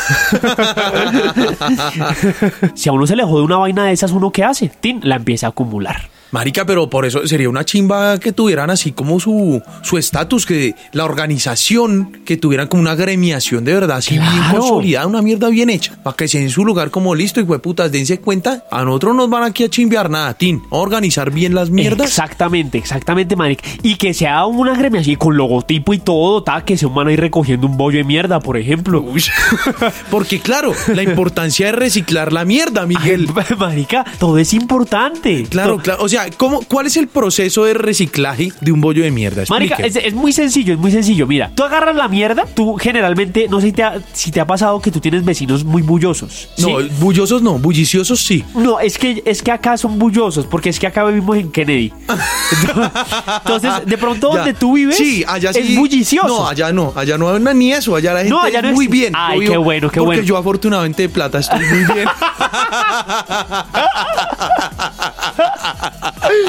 [2.75, 4.69] si a uno se le jode una vaina de esas, ¿uno qué hace?
[4.81, 6.11] Tin, la empieza a acumular.
[6.33, 10.75] Marica, pero por eso sería una chimba que tuvieran así como su su estatus, que
[10.93, 14.59] la organización, que tuvieran como una gremiación de verdad, así bien Claro.
[14.61, 17.93] consolidada, una mierda bien hecha, para que sea en su lugar como listo y putas,
[17.93, 21.71] dense cuenta, a nosotros nos van aquí a chimbear nada, tin, a organizar bien las
[21.71, 22.09] mierdas.
[22.09, 23.63] Exactamente, exactamente, marica.
[23.83, 27.21] Y que sea una gremiación con logotipo y todo, ta, que se van a ir
[27.21, 29.01] recogiendo un bollo de mierda, por ejemplo.
[29.03, 29.23] Uy.
[30.11, 33.29] Porque claro, la importancia de reciclar la mierda, Miguel.
[33.59, 35.45] marica, todo es importante.
[35.49, 36.03] Claro, claro.
[36.03, 39.45] O sea, ¿cómo, ¿cuál es el proceso de reciclaje de un bollo de mierda?
[39.49, 41.27] Marica, es, muy sencillo, es muy sencillo.
[41.27, 44.47] Mira, tú agarras la mierda, tú generalmente, no sé si te ha, si te ha
[44.47, 46.49] pasado que tú tienes vecinos muy bullosos.
[46.57, 46.63] ¿sí?
[46.63, 48.45] No, bullosos no, bulliciosos sí.
[48.55, 51.93] No, es que, es que acá son bullosos, porque es que acá vivimos en Kennedy.
[53.45, 54.39] Entonces, de pronto Ya.
[54.39, 55.61] donde tú vives sí, allá sí.
[55.61, 56.29] es bullicioso.
[56.29, 58.65] No, allá no, allá no hay na- ni eso, allá la gente No, allá es
[58.67, 59.13] no muy bien.
[59.17, 60.23] Ay, qué bueno, qué porque bueno.
[60.23, 62.09] yo afortunadamente de plata estoy muy bien.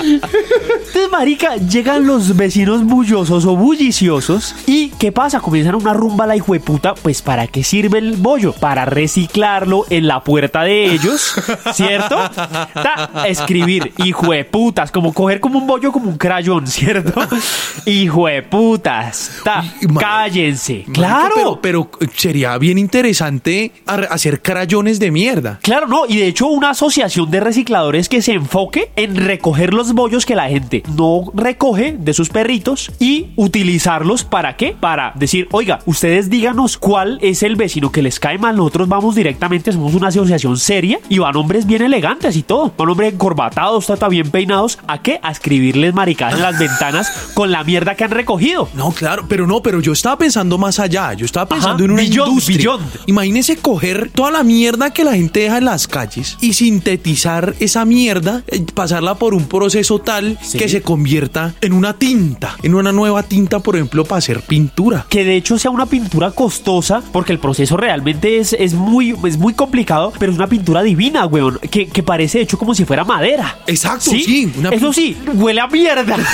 [0.03, 5.39] Entonces, marica, llegan los vecinos bullosos o bulliciosos y ¿qué pasa?
[5.39, 8.53] Comienzan una rumba a la hijueputa, pues ¿para qué sirve el bollo?
[8.53, 11.35] Para reciclarlo en la puerta de ellos,
[11.73, 12.17] ¿cierto?
[12.73, 17.13] Ta, escribir hijueputas, como coger como un bollo como un crayón, ¿cierto?
[17.85, 20.73] Hijueputas, ta, Y, marica, cállense.
[20.87, 21.59] Marica, Claro.
[21.61, 25.59] Pero, pero sería bien interesante hacer crayones de mierda.
[25.61, 29.93] Claro, no, y de hecho una asociación de recicladores que se enfoque en recoger los
[29.93, 34.75] bollos que la gente no recoge de sus perritos y utilizarlos para qué?
[34.79, 39.15] Para decir, oiga, ustedes díganos cuál es el vecino que les cae mal, nosotros vamos
[39.15, 43.87] directamente, somos una asociación seria y van hombres bien elegantes y todo, van hombres encorbatados,
[43.87, 45.19] tata bien peinados, ¿a qué?
[45.23, 48.69] A escribirles maricadas en las ventanas con la mierda que han recogido.
[48.75, 51.13] No, claro, pero no, pero yo estaba pensando más allá.
[51.13, 52.57] Yo estaba pensando Ajá, en una beyond, industria.
[52.57, 52.85] beyond.
[53.07, 57.85] Imagínese coger toda la mierda que la gente deja en las calles y sintetizar esa
[57.85, 59.62] mierda, eh, pasarla por un proceso
[60.03, 60.57] tal Sí.
[60.57, 65.05] que se convierta en una tinta, en una nueva tinta, por ejemplo, para hacer pintura.
[65.09, 69.37] que de hecho sea una pintura costosa, porque el proceso realmente es, es, muy, es
[69.37, 73.03] muy complicado, pero es una pintura divina, weón, que, que parece hecho como si fuera
[73.03, 73.57] madera.
[73.67, 76.17] Exacto, sí, una Eso sí, huele a mierda.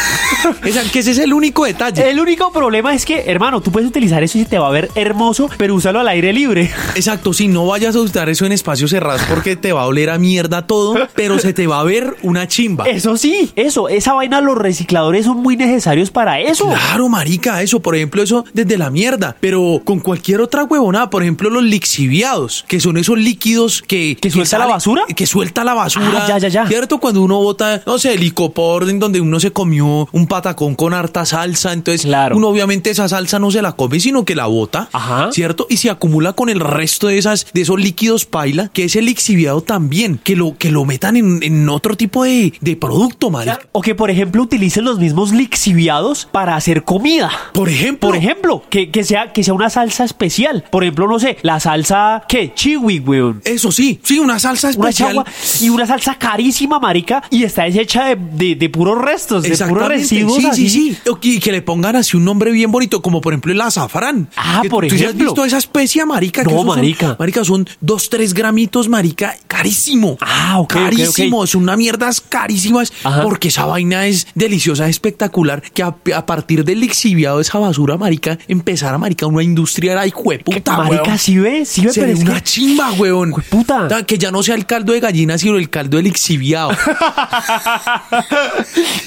[0.92, 2.10] Que ese es el único detalle.
[2.10, 4.90] el único problema es que, hermano, tú puedes utilizar eso y te va a ver
[4.96, 6.72] hermoso, pero úsalo al aire libre.
[6.96, 10.10] Exacto, sí, no vayas a usar eso en espacios cerrados porque te va a oler
[10.10, 12.86] a mierda todo, pero se te va a ver una chimba.
[12.90, 16.66] Eso sí, eso, esa vaina, los recicladores son muy necesarios para eso.
[16.66, 21.22] Claro, marica, eso, por ejemplo, eso desde la mierda, pero con cualquier otra huevonada, por
[21.24, 24.18] ejemplo, los lixiviados, que son esos líquidos que...
[24.20, 25.04] ¿Que suelta la basura?
[25.16, 26.24] Que suelta la basura.
[26.24, 26.68] Ah, ya, ya, ya.
[26.68, 27.00] ¿Cierto?
[27.00, 30.94] Cuando uno bota, no sé, el licopor en donde uno se comió un patacón con
[30.94, 32.38] harta salsa, entonces Claro.
[32.38, 35.32] uno obviamente esa salsa no se la come, sino que la bota, Ajá.
[35.32, 35.68] ¿cierto?
[35.70, 39.06] Y se acumula con el resto de esas, de esos líquidos paila, que es el
[39.06, 42.99] lixiviado también, que lo, que lo metan en, en otro tipo de, de producto,
[43.32, 43.60] marica.
[43.72, 47.30] O que, por ejemplo, utilicen los mismos lixiviados para hacer comida.
[47.54, 48.10] Por ejemplo.
[48.10, 50.64] Por ejemplo, que, que sea, que sea una salsa especial.
[50.72, 52.54] Por ejemplo, no sé, la salsa, ¿qué?
[52.54, 53.42] Chiwi, weón.
[53.46, 55.10] Eso sí, sí, una salsa Una especial.
[55.10, 55.26] chagua
[55.62, 59.88] y una salsa carísima, marica, y está hecha de, de- de puros restos, de puros
[59.88, 60.70] residuos sí, así.
[60.70, 61.12] sí, sí.
[61.22, 64.30] Y que le pongan así un nombre bien bonito, como por ejemplo el azafrán.
[64.36, 65.26] Ah, Que por ¿Tú sí has ejemplo.
[65.28, 66.42] visto esa especia, marica?
[66.44, 67.16] Que No, esos son- marica.
[67.20, 70.18] marica, son dos, tres gramitos, marica, carísimo.
[70.22, 70.74] Ah, ok.
[70.74, 73.22] Carísimo, son unas mierdas carísimas, Ajá.
[73.24, 77.60] porque esa vaina es deliciosa, es espectacular, que a, a partir del lixiviado de esa
[77.60, 81.18] basura, marica, empezara, marica, una industria era de puta, marica, weón.
[81.20, 83.32] sí ve, sí ve, pero es una que- chimba, weón.
[83.32, 83.88] Jueputa.
[83.88, 86.70] Ta- Que ya no sea el caldo de gallina, sino el caldo del lixiviado.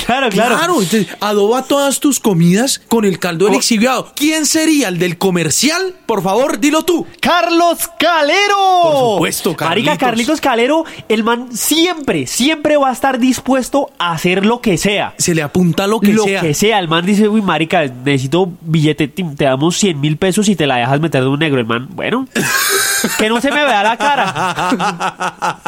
[0.07, 0.57] claro, claro.
[0.57, 4.13] Claro, entonces adoba todas tus comidas con el caldo del exhibiado.
[4.15, 5.95] ¿Quién sería el del comercial?
[6.07, 7.07] Por favor, dilo tú.
[7.21, 8.83] Carlos Calero.
[8.83, 9.99] Por supuesto, Marica, Carlitos.
[9.99, 15.15] Carlitos Calero, el man siempre, siempre va a estar dispuesto a hacer lo que sea.
[15.19, 16.41] Se le apunta lo que lo sea.
[16.41, 20.49] que sea, el man dice, uy, marica, necesito billete, te te damos 100 mil pesos
[20.49, 21.61] y te la dejas meter de un negro.
[21.61, 22.27] El man, bueno,
[23.19, 25.59] que no se me vea la cara.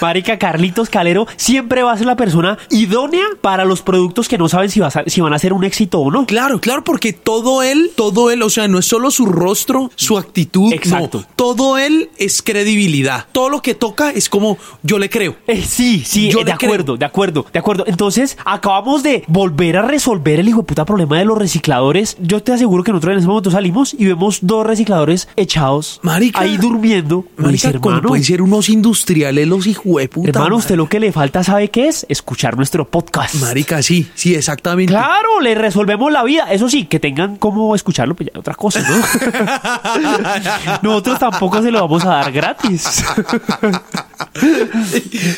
[0.00, 4.48] marica, Carlitos Calero siempre va a ser la persona idónea para los productos que no
[4.48, 6.26] saben si, va a si van a ser un éxito o no.
[6.26, 10.18] Claro, claro, porque todo él, todo él, o sea, no es solo su rostro, su
[10.18, 11.18] actitud, Exacto.
[11.20, 13.26] no, todo él es credibilidad.
[13.32, 15.36] Todo lo que toca es como yo le creo.
[15.46, 16.70] Eh, sí, sí, Yo eh, de creo.
[16.70, 17.84] acuerdo, de acuerdo, de acuerdo.
[17.86, 22.16] Entonces, acabamos de volver a resolver el hijo de puta problema de los recicladores.
[22.20, 26.40] Yo te aseguro que nosotros en ese momento salimos y vemos dos recicladores echados Marica.
[26.40, 27.24] ahí durmiendo.
[27.36, 30.28] Marica, hermano, pueden ser unos industriales los hijueputa.
[30.30, 32.06] hermano, usted lo que le falta, ¿sabe qué es?
[32.08, 33.34] Escuchar nuestro podcast.
[33.36, 34.92] Marica, sí, sí, exactamente.
[34.92, 36.50] Claro, le resolvemos la vida.
[36.52, 38.96] Eso sí, que tengan cómo escucharlo, pues ya otra cosa, ¿no?
[40.82, 43.04] Nosotros tampoco se lo vamos a dar gratis.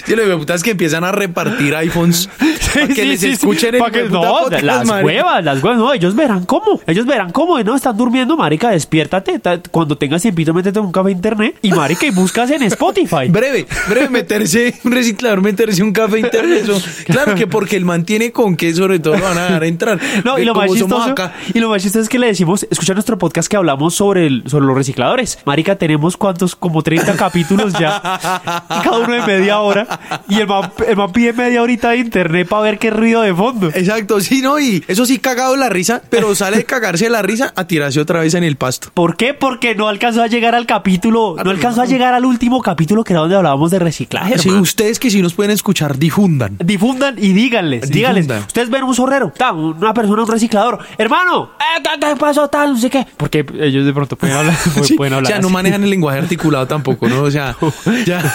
[0.06, 2.28] Sí, lo puta es que empiezan a repartir iPhones
[2.74, 5.06] para que Sí, les sí, escuchen el que- no, podcast, las marica.
[5.06, 6.80] huevas, las huevas, no, ellos verán cómo.
[6.86, 9.38] Ellos verán cómo, no, están durmiendo, marica, despiértate.
[9.38, 13.28] ta- Cuando tengas tiempito, métete un café internet y marica, y buscas en Spotify.
[13.28, 16.64] Breve, breve, meterse, un reciclador, meterse un café internet.
[16.64, 16.80] eso.
[17.06, 20.00] Claro que porque el mantiene con que sobre todo lo van a dejar entrar.
[20.24, 21.14] No, y lo, más chistoso,
[21.54, 24.44] y lo más chistoso es que le decimos, escucha nuestro podcast que hablamos sobre, el,
[24.48, 25.38] sobre los recicladores.
[25.44, 28.20] Marica, tenemos cuántos, como 30 capítulos ya,
[28.64, 30.22] y cada uno de media hora.
[30.28, 33.34] Y el man, el man pide media horita de internet para ver qué ruido de
[33.34, 33.68] fondo.
[33.68, 34.58] Exacto, sí, ¿no?
[34.58, 38.20] Y eso sí cagado la risa, pero sale de cagarse la risa a tirarse otra
[38.20, 38.90] vez en el pasto.
[38.94, 39.34] ¿Por qué?
[39.34, 43.02] Porque no alcanzó a llegar al capítulo capítulo, no alcanzó a llegar al último capítulo
[43.02, 44.38] que era donde hablábamos de reciclaje.
[44.38, 44.62] Sí, hermano.
[44.62, 46.56] ustedes que sí nos pueden escuchar, difundan.
[46.64, 48.26] Difundan y díganles, díganles.
[48.28, 48.46] Difundan.
[48.46, 50.78] Ustedes ven un zorrero, ta, una persona, un reciclador.
[50.96, 52.46] Hermano, eh, ¿qué, qué pasó?
[52.48, 53.04] Tal, no sé qué.
[53.16, 56.66] Porque ellos de pronto pueden hablar, Sí, pueden o sea, no manejan el lenguaje articulado
[56.68, 57.22] tampoco, ¿no?
[57.22, 57.56] O sea,
[58.06, 58.22] ya.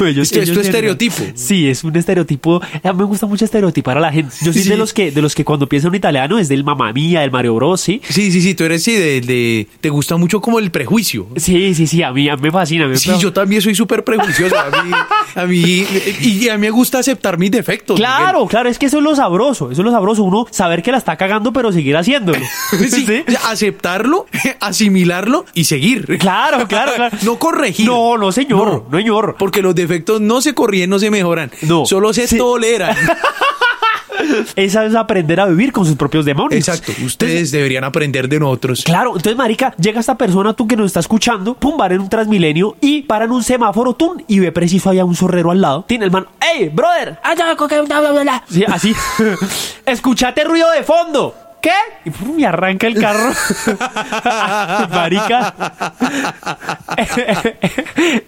[0.00, 1.16] No, ellos- esto, esto ellos es en- estereotipo.
[1.34, 2.60] Sí, es un estereotipo.
[2.82, 4.34] A mí me gusta mucho estereotipar a la gente.
[4.42, 4.68] Yo soy Sí.
[4.68, 7.30] de los que de los que cuando pienso en italiano es del mamá mía, del
[7.32, 8.00] Mario Bros, ¿sí?
[8.08, 11.26] Sí, sí, sí, tú eres sí, de, de- te gusta mucho como el prejuicio.
[11.36, 12.86] Sí, sí, sí, a mí, a mí me fascina.
[12.86, 14.54] me- Sí, yo también soy súper prejuicioso.
[14.58, 14.90] A mí,
[15.34, 15.86] a mí,
[16.20, 17.96] y a mí me gusta aceptar mis defectos.
[17.96, 20.92] Claro, claro, es que eso es lo sabroso, eso es lo sabroso, uno saber que
[20.92, 22.38] la está cagando pero seguir haciéndolo.
[22.94, 23.06] Sí,
[23.48, 24.26] aceptarlo,
[24.60, 26.18] asimilarlo y seguir.
[26.18, 27.16] Claro, claro, claro.
[27.22, 27.86] No corregir.
[27.86, 29.36] No, no señor, no, señor.
[29.38, 31.50] Porque los defectos no se corrigen, no se mejoran.
[31.62, 31.86] No.
[31.86, 32.36] Solo se Sí.
[32.38, 32.96] toleran.
[34.56, 36.58] Esa es aprender a vivir con sus propios demonios.
[36.68, 36.92] Exacto.
[37.04, 38.82] Ustedes deberían aprender de nosotros.
[38.84, 42.08] Claro, entonces, marica, llega esta persona, tú que nos está escuchando, pum, va en un
[42.08, 45.84] transmilenio y para en un semáforo, tú, y ve preciso allá un zorrero al lado.
[45.86, 47.18] Tiene el man, ¡Ey, brother!
[47.22, 48.44] Ah, ya, co- que- bla, bla, bla, bla".
[48.48, 48.94] Sí, así.
[49.86, 51.34] Escuchate ruido de fondo.
[51.64, 51.70] ¿Qué?
[52.04, 53.30] Y pum, me arranca el carro.
[54.90, 55.54] Marica.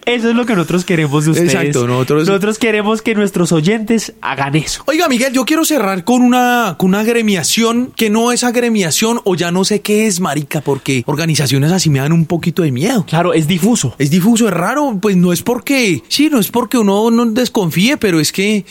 [0.07, 1.53] Eso es lo que nosotros queremos de ustedes.
[1.55, 4.83] Exacto, nosotros- Nosotros queremos que nuestros oyentes hagan eso.
[4.87, 9.35] Oiga, Miguel, yo quiero cerrar con una, con una agremiación que no es agremiación o
[9.35, 13.05] ya no sé qué es, marica, porque organizaciones así me dan un poquito de miedo.
[13.07, 13.95] Claro, es difuso.
[13.99, 17.99] Es difuso, es raro, pues no es porque, sí, no es porque uno no desconfíe,
[17.99, 18.65] pero es que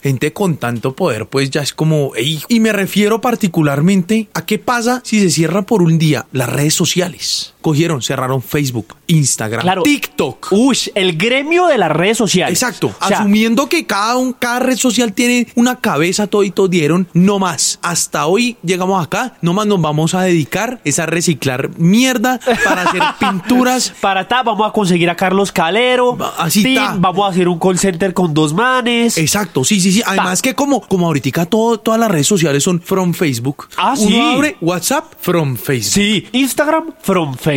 [0.00, 2.40] gente con tanto poder, pues ya es como, ey.
[2.46, 6.74] y me refiero particularmente a qué pasa si se cierra por un día las redes
[6.74, 7.51] sociales.
[7.62, 9.82] Cogieron, cerraron Facebook, Instagram, Claro.
[9.82, 10.48] TikTok.
[10.50, 12.60] Ush, el gremio de las redes sociales.
[12.62, 17.08] Exacto, O sea, asumiendo que cada, un, cada red social tiene una cabeza, toditos dieron,
[17.14, 17.78] no más.
[17.82, 22.82] Hasta hoy llegamos acá, no más nos vamos a dedicar es a reciclar mierda para
[22.82, 23.94] hacer pinturas.
[24.00, 26.18] Para ta, vamos a conseguir a Carlos Calero.
[26.38, 26.96] Así Tin, ta.
[26.98, 29.16] Vamos a hacer un call center con dos manes.
[29.18, 30.02] Exacto, sí, sí, sí.
[30.04, 33.68] Además que como, como ahorita todo, todas las redes sociales son from Facebook.
[33.76, 34.20] Ah, Uno sí.
[34.34, 35.92] abre WhatsApp from Facebook.
[35.92, 37.51] Sí, Instagram from Facebook.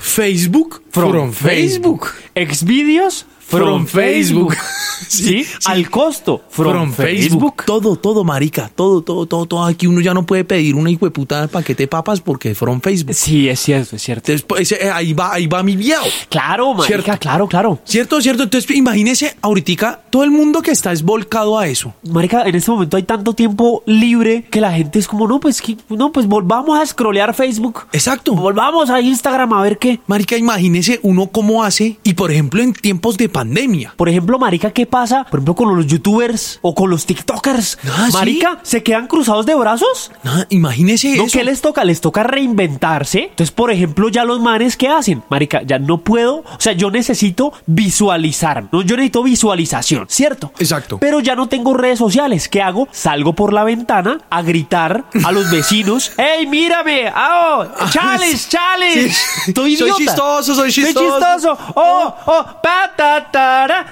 [0.00, 2.14] Facebook from, Facebook.
[2.34, 4.52] Xvideos from, From Facebook.
[4.52, 4.56] Facebook.
[5.08, 7.54] sí, Sí, al costo from, From Facebook.
[7.54, 7.64] Facebook.
[7.64, 8.70] Todo, todo, marica.
[8.74, 9.64] Todo, todo, todo, todo.
[9.64, 13.14] Aquí uno ya no puede pedir una hijueputa de paquete de papas porque from Facebook.
[13.14, 14.32] Sí, es cierto, es cierto.
[14.32, 16.04] Entonces, pues, eh, ahí va, ahí va mi viejo.
[16.28, 17.18] Claro, marica, Cierto.
[17.20, 17.78] claro, claro.
[17.84, 18.42] ¿Cierto, cierto?
[18.42, 21.94] Entonces, imagínese ahorita todo el mundo que está es volcado a eso.
[22.08, 25.62] Marica, en este momento hay tanto tiempo libre que la gente es como, no, pues,
[25.62, 27.86] que- no, pues volvamos a scrollear Facebook.
[27.92, 28.34] Exacto.
[28.34, 30.00] Volvamos a Instagram a ver qué.
[30.06, 33.92] Marica, imagínese uno cómo hace y, por ejemplo, en tiempos de pandemia.
[33.98, 35.24] Por ejemplo, marica, ¿qué pasa?
[35.24, 37.78] Por ejemplo, con los youtubers o con los tiktokers.
[37.86, 38.12] Ah, ¿sí?
[38.14, 40.10] marica, ¿se quedan cruzados de brazos?
[40.22, 41.24] Nada, imagínese ¿No?
[41.24, 41.38] eso.
[41.38, 41.84] ¿Qué les toca?
[41.84, 43.24] Les toca reinventarse.
[43.24, 45.22] Entonces, por ejemplo, ya los manes, ¿qué hacen?
[45.28, 46.36] Marica, ya no puedo.
[46.38, 48.64] O sea, yo necesito visualizar.
[48.72, 48.80] ¿no?
[48.80, 50.52] Yo necesito visualización, ¿cierto?
[50.58, 50.96] Exacto.
[50.96, 52.48] Pero ya no tengo redes sociales.
[52.48, 52.88] ¿Qué hago?
[52.90, 56.12] Salgo por la ventana a gritar a los vecinos.
[56.16, 57.08] ¡Ey, mírame!
[57.14, 59.14] ¡Ah, oh, ¡Chales, chales!
[59.14, 59.48] Sí.
[59.48, 61.18] Estoy Soy chistoso, soy Soy chistoso.
[61.18, 61.58] chistoso.
[61.74, 62.46] ¡Oh, oh!
[62.62, 63.86] Pa, tara.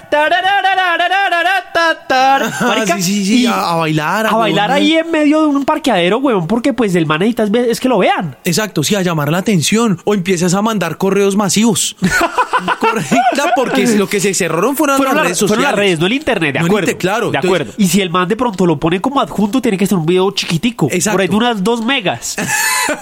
[2.61, 4.83] Marica, Ah, sí, sí, sí, y a- a bailar, a A bailar huevón.
[4.83, 7.99] ahí en medio de un parqueadero, weón, porque pues el man necesitas es que lo
[7.99, 8.37] vean.
[8.44, 10.01] Exacto, sí, a llamar la atención.
[10.05, 11.97] O empiezas a mandar correos masivos.
[12.79, 15.70] Correcta, porque lo que se cerraron fueron, Fueron, las la- redes fueron sociales.
[15.70, 16.90] las redes, no el internet, de No acuerdo.
[16.90, 17.73] inter- claro, De entonces- acuerdo.
[17.79, 20.31] Y si el man de pronto lo pone como adjunto, tiene que ser un video
[20.31, 20.87] chiquitico.
[20.90, 21.12] Exacto.
[21.14, 22.37] Por ahí de unas 2 megas.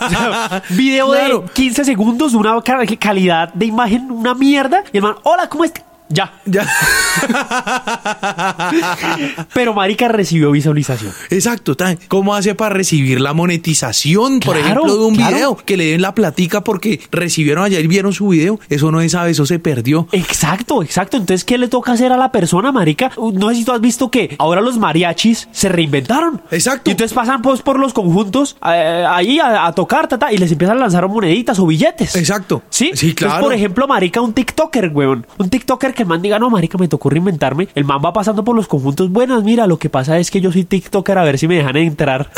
[0.01, 1.41] O sea, video Claro.
[1.41, 4.85] de 15 segundos, una ca- calidad de imagen, una mierda.
[4.93, 5.85] Y el man, hola, ¿cómo estás?
[6.13, 6.33] Ya.
[6.45, 6.67] Ya.
[9.55, 11.13] Pero Marica recibió visualización.
[11.31, 11.77] Exacto,
[12.09, 15.35] ¿cómo hace para recibir la monetización, por Claro, ejemplo, de un claro.
[15.37, 15.57] video?
[15.57, 18.59] Que le den la platica porque recibieron ayer y vieron su video.
[18.69, 20.09] Eso no se sabe, eso se perdió.
[20.13, 21.17] Exacto, exacto.
[21.17, 23.11] Entonces, ¿qué le toca hacer a la persona, marica?
[23.17, 26.43] Uh, No sé si tú has visto que ahora los mariachis se reinventaron.
[26.51, 26.91] Exacto.
[26.91, 30.53] Y entonces pasan pues, por los conjuntos eh, ahí a, a tocar, tata, y les
[30.53, 32.15] empiezan a lanzar moneditas o billetes.
[32.17, 32.63] Exacto.
[32.71, 32.91] ¿Sí?
[32.95, 33.45] Sí, Entonces, claro.
[33.45, 35.27] por ejemplo, marica, un TikToker, weón.
[35.39, 37.69] Un TikToker que el man diga, no, marica, me tocó reinventarme.
[37.75, 39.11] El man va pasando por los conjuntos.
[39.11, 41.77] Buenas, mira, lo que pasa es que yo soy TikToker, a ver si me dejan
[41.77, 42.31] entrar.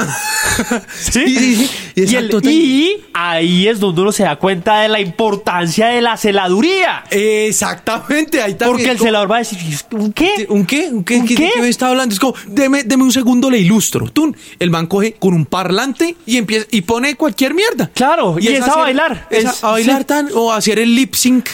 [0.94, 1.27] ¿Sí?
[1.27, 1.70] Sí, sí, sí.
[1.96, 6.16] Y, el- y ahí es donde uno se da cuenta de la importancia de la
[6.16, 7.05] celaduría.
[7.11, 8.70] Exactamente, ahí también.
[8.77, 9.59] Porque el como- celador va a decir,
[9.92, 10.46] ¿un qué?
[10.48, 10.88] ¿Un qué?
[10.90, 11.16] ¿Un qué?
[11.18, 11.50] ¿Un ¿Qué, qué?
[11.55, 12.12] qué me está hablando?
[12.12, 14.09] Es como, deme, deme un segundo, le ilustro.
[14.11, 17.90] Tun, el man coge con un parlante y empieza y pone cualquier mierda.
[17.94, 19.27] Claro, y es a hacer- bailar.
[19.31, 20.05] es Es- a bailar sí.
[20.05, 21.48] tan o hacer el lip sync.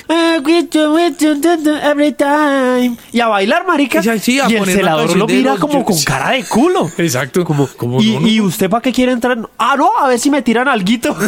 [2.01, 2.97] Every time.
[3.13, 4.03] Y a bailar, marica.
[4.03, 6.03] Sí, sí, a y el poner una celador canción lo de mira los- como con
[6.03, 6.91] cara de culo.
[6.97, 7.45] Exacto.
[7.45, 8.45] Como, como y, no, no, y no.
[8.45, 9.39] usted para qué quiere entrar.
[9.59, 11.17] Ah, no, a ver si me tiran alguito.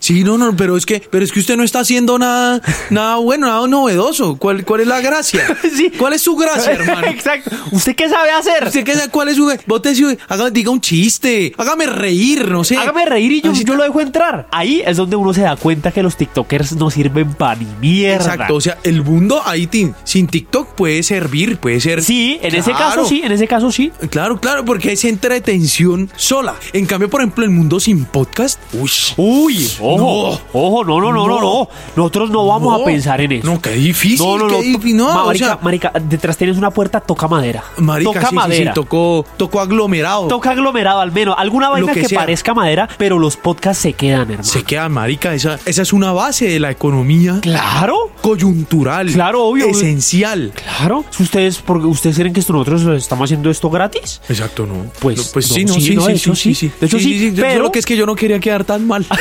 [0.00, 3.16] Sí, no, no, pero es que, pero es que usted no está haciendo nada, nada
[3.16, 4.36] bueno, nada novedoso.
[4.36, 5.42] ¿Cuál, cuál es la gracia?
[5.76, 5.90] Sí.
[5.96, 7.06] ¿Cuál es su gracia, hermano?
[7.06, 7.50] Exacto.
[7.70, 8.66] ¿Usted qué sabe hacer?
[8.66, 12.76] ¿Usted qué sabe cuál es su Bótese, haga, diga un chiste, hágame reír, no sé.
[12.76, 14.48] Hágame reír y yo, Así yo lo dejo entrar.
[14.50, 18.16] Ahí es donde uno se da cuenta que los TikTokers no sirven para ni mierda.
[18.34, 19.66] Exacto, o sea, el mundo ahí
[20.04, 22.02] sin TikTok puede servir, puede ser.
[22.02, 23.90] Sí, en ese caso sí, en ese caso sí.
[24.10, 26.54] Claro, claro, porque es entretención sola.
[26.72, 31.26] En cambio, por ejemplo, el mundo sin podcast, uy, Uy, ojo, ojo, no, no, no,
[31.26, 31.40] no, No.
[31.40, 31.68] no.
[31.96, 32.82] Nosotros no vamos No.
[32.82, 33.46] a pensar en eso.
[33.46, 34.60] No, qué difícil, No, no, qué no.
[34.60, 37.62] difícil, no, o marica, sea- marica, detrás tienes una puerta, toca madera.
[37.78, 38.70] marica, toca sí, sí, madera.
[38.72, 40.28] sí, tocó, tocó aglomerado.
[40.28, 41.34] Toca aglomerado al menos.
[41.38, 44.44] Alguna vaina que parezca madera, pero los podcasts se quedan, hermano.
[44.44, 48.10] Se queda, marica, esa, esa es una base de la economía Claro.
[48.20, 49.10] coyuntural.
[49.12, 49.61] Claro, obvio.
[49.70, 50.52] Esencial.
[50.54, 51.04] Claro.
[51.18, 54.20] Ustedes, porque ustedes creen que nosotros estamos haciendo esto gratis.
[54.28, 54.86] Exacto, no.
[55.00, 56.72] Pues, No, pues no, sí, no, sí, sí, no, sí, hecho, sí, sí.
[56.80, 59.06] De hecho, sí, pero- Solo que es que yo no quería quedar tan mal.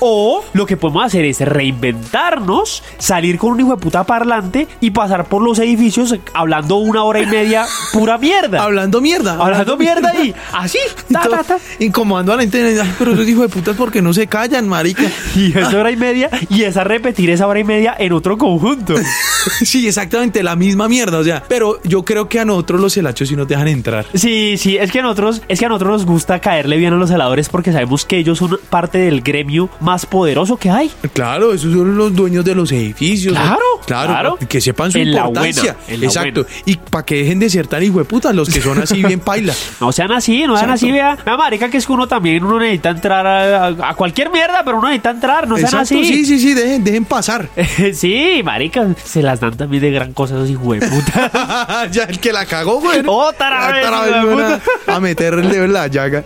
[0.00, 4.90] O lo que podemos hacer es reinventarnos, salir con un hijo de puta parlante y
[4.90, 8.62] pasar por los edificios hablando una hora y media pura mierda.
[8.70, 9.34] Hablando mierda.
[9.34, 10.78] Hablando mierda y así,
[11.12, 11.58] ta, ta, ta.
[11.78, 12.80] Incomodando a la gente.
[12.80, 15.02] Ay, pero esos hijos de putas porque no se callan, marica.
[15.36, 18.94] Y esa hora y media, y esa repetir esa hora y media en otro conjunto.
[19.64, 21.18] sí, exactamente la misma mierda.
[21.18, 24.06] O sea, pero yo creo que a nosotros los helachos sí nos dejan entrar.
[24.14, 26.96] Sí, sí, es que a nosotros, es que a nosotros nos gusta caerle bien a
[26.96, 30.90] los heladores porque sabemos que ellos son parte del gremio más poderoso que hay.
[31.12, 33.34] Claro, esos son los dueños de los edificios.
[33.34, 34.08] Claro, claro.
[34.12, 34.38] claro.
[34.48, 35.76] Que sepan su En la importancia.
[35.86, 36.46] buena, la Exacto.
[36.66, 39.20] Y para que dejen de ser tan hijo de putas los que son así bien
[39.24, 39.54] paila.
[39.80, 40.72] No sean así, no sean Exacto.
[40.86, 41.18] así, vea.
[41.24, 44.62] Vea, marica, que es que uno también, uno necesita entrar a, a- a cualquier mierda,
[44.64, 46.04] pero uno necesita entrar, no sean Exacto, así.
[46.04, 47.48] sí, sí, sí, dejen, dejen pasar.
[47.94, 51.88] sí, marica, se las dan también de gran cosa esos hijos de puta.
[51.92, 53.02] ya el que la cagó, güey.
[53.06, 54.62] Otra vez, Otra vez, hijo de güey, puta.
[54.92, 56.24] a, a meterle la llaga.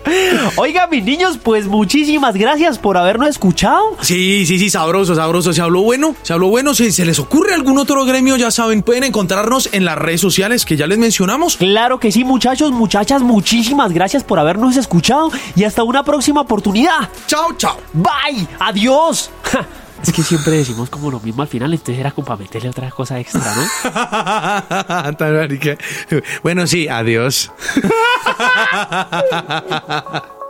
[0.57, 3.97] Oiga, mis niños, pues muchísimas gracias por habernos escuchado.
[4.01, 5.53] Sí, sí, sí, sabroso, sabroso.
[5.53, 6.75] Se habló bueno, se habló bueno.
[6.75, 10.65] Si se les ocurre algún otro gremio, ya saben, pueden encontrarnos en las redes sociales
[10.65, 11.57] que ya les mencionamos.
[11.57, 17.09] Claro que sí, muchachos, muchachas, muchísimas gracias por habernos escuchado y hasta una próxima oportunidad.
[17.27, 17.77] Chao, chao.
[17.93, 19.31] Bye, adiós.
[20.05, 22.91] Es que siempre decimos como lo mismo al final, entonces era como para meterle otra
[22.91, 23.63] cosa extra, ¿no?
[26.43, 27.51] Bueno, sí, adiós.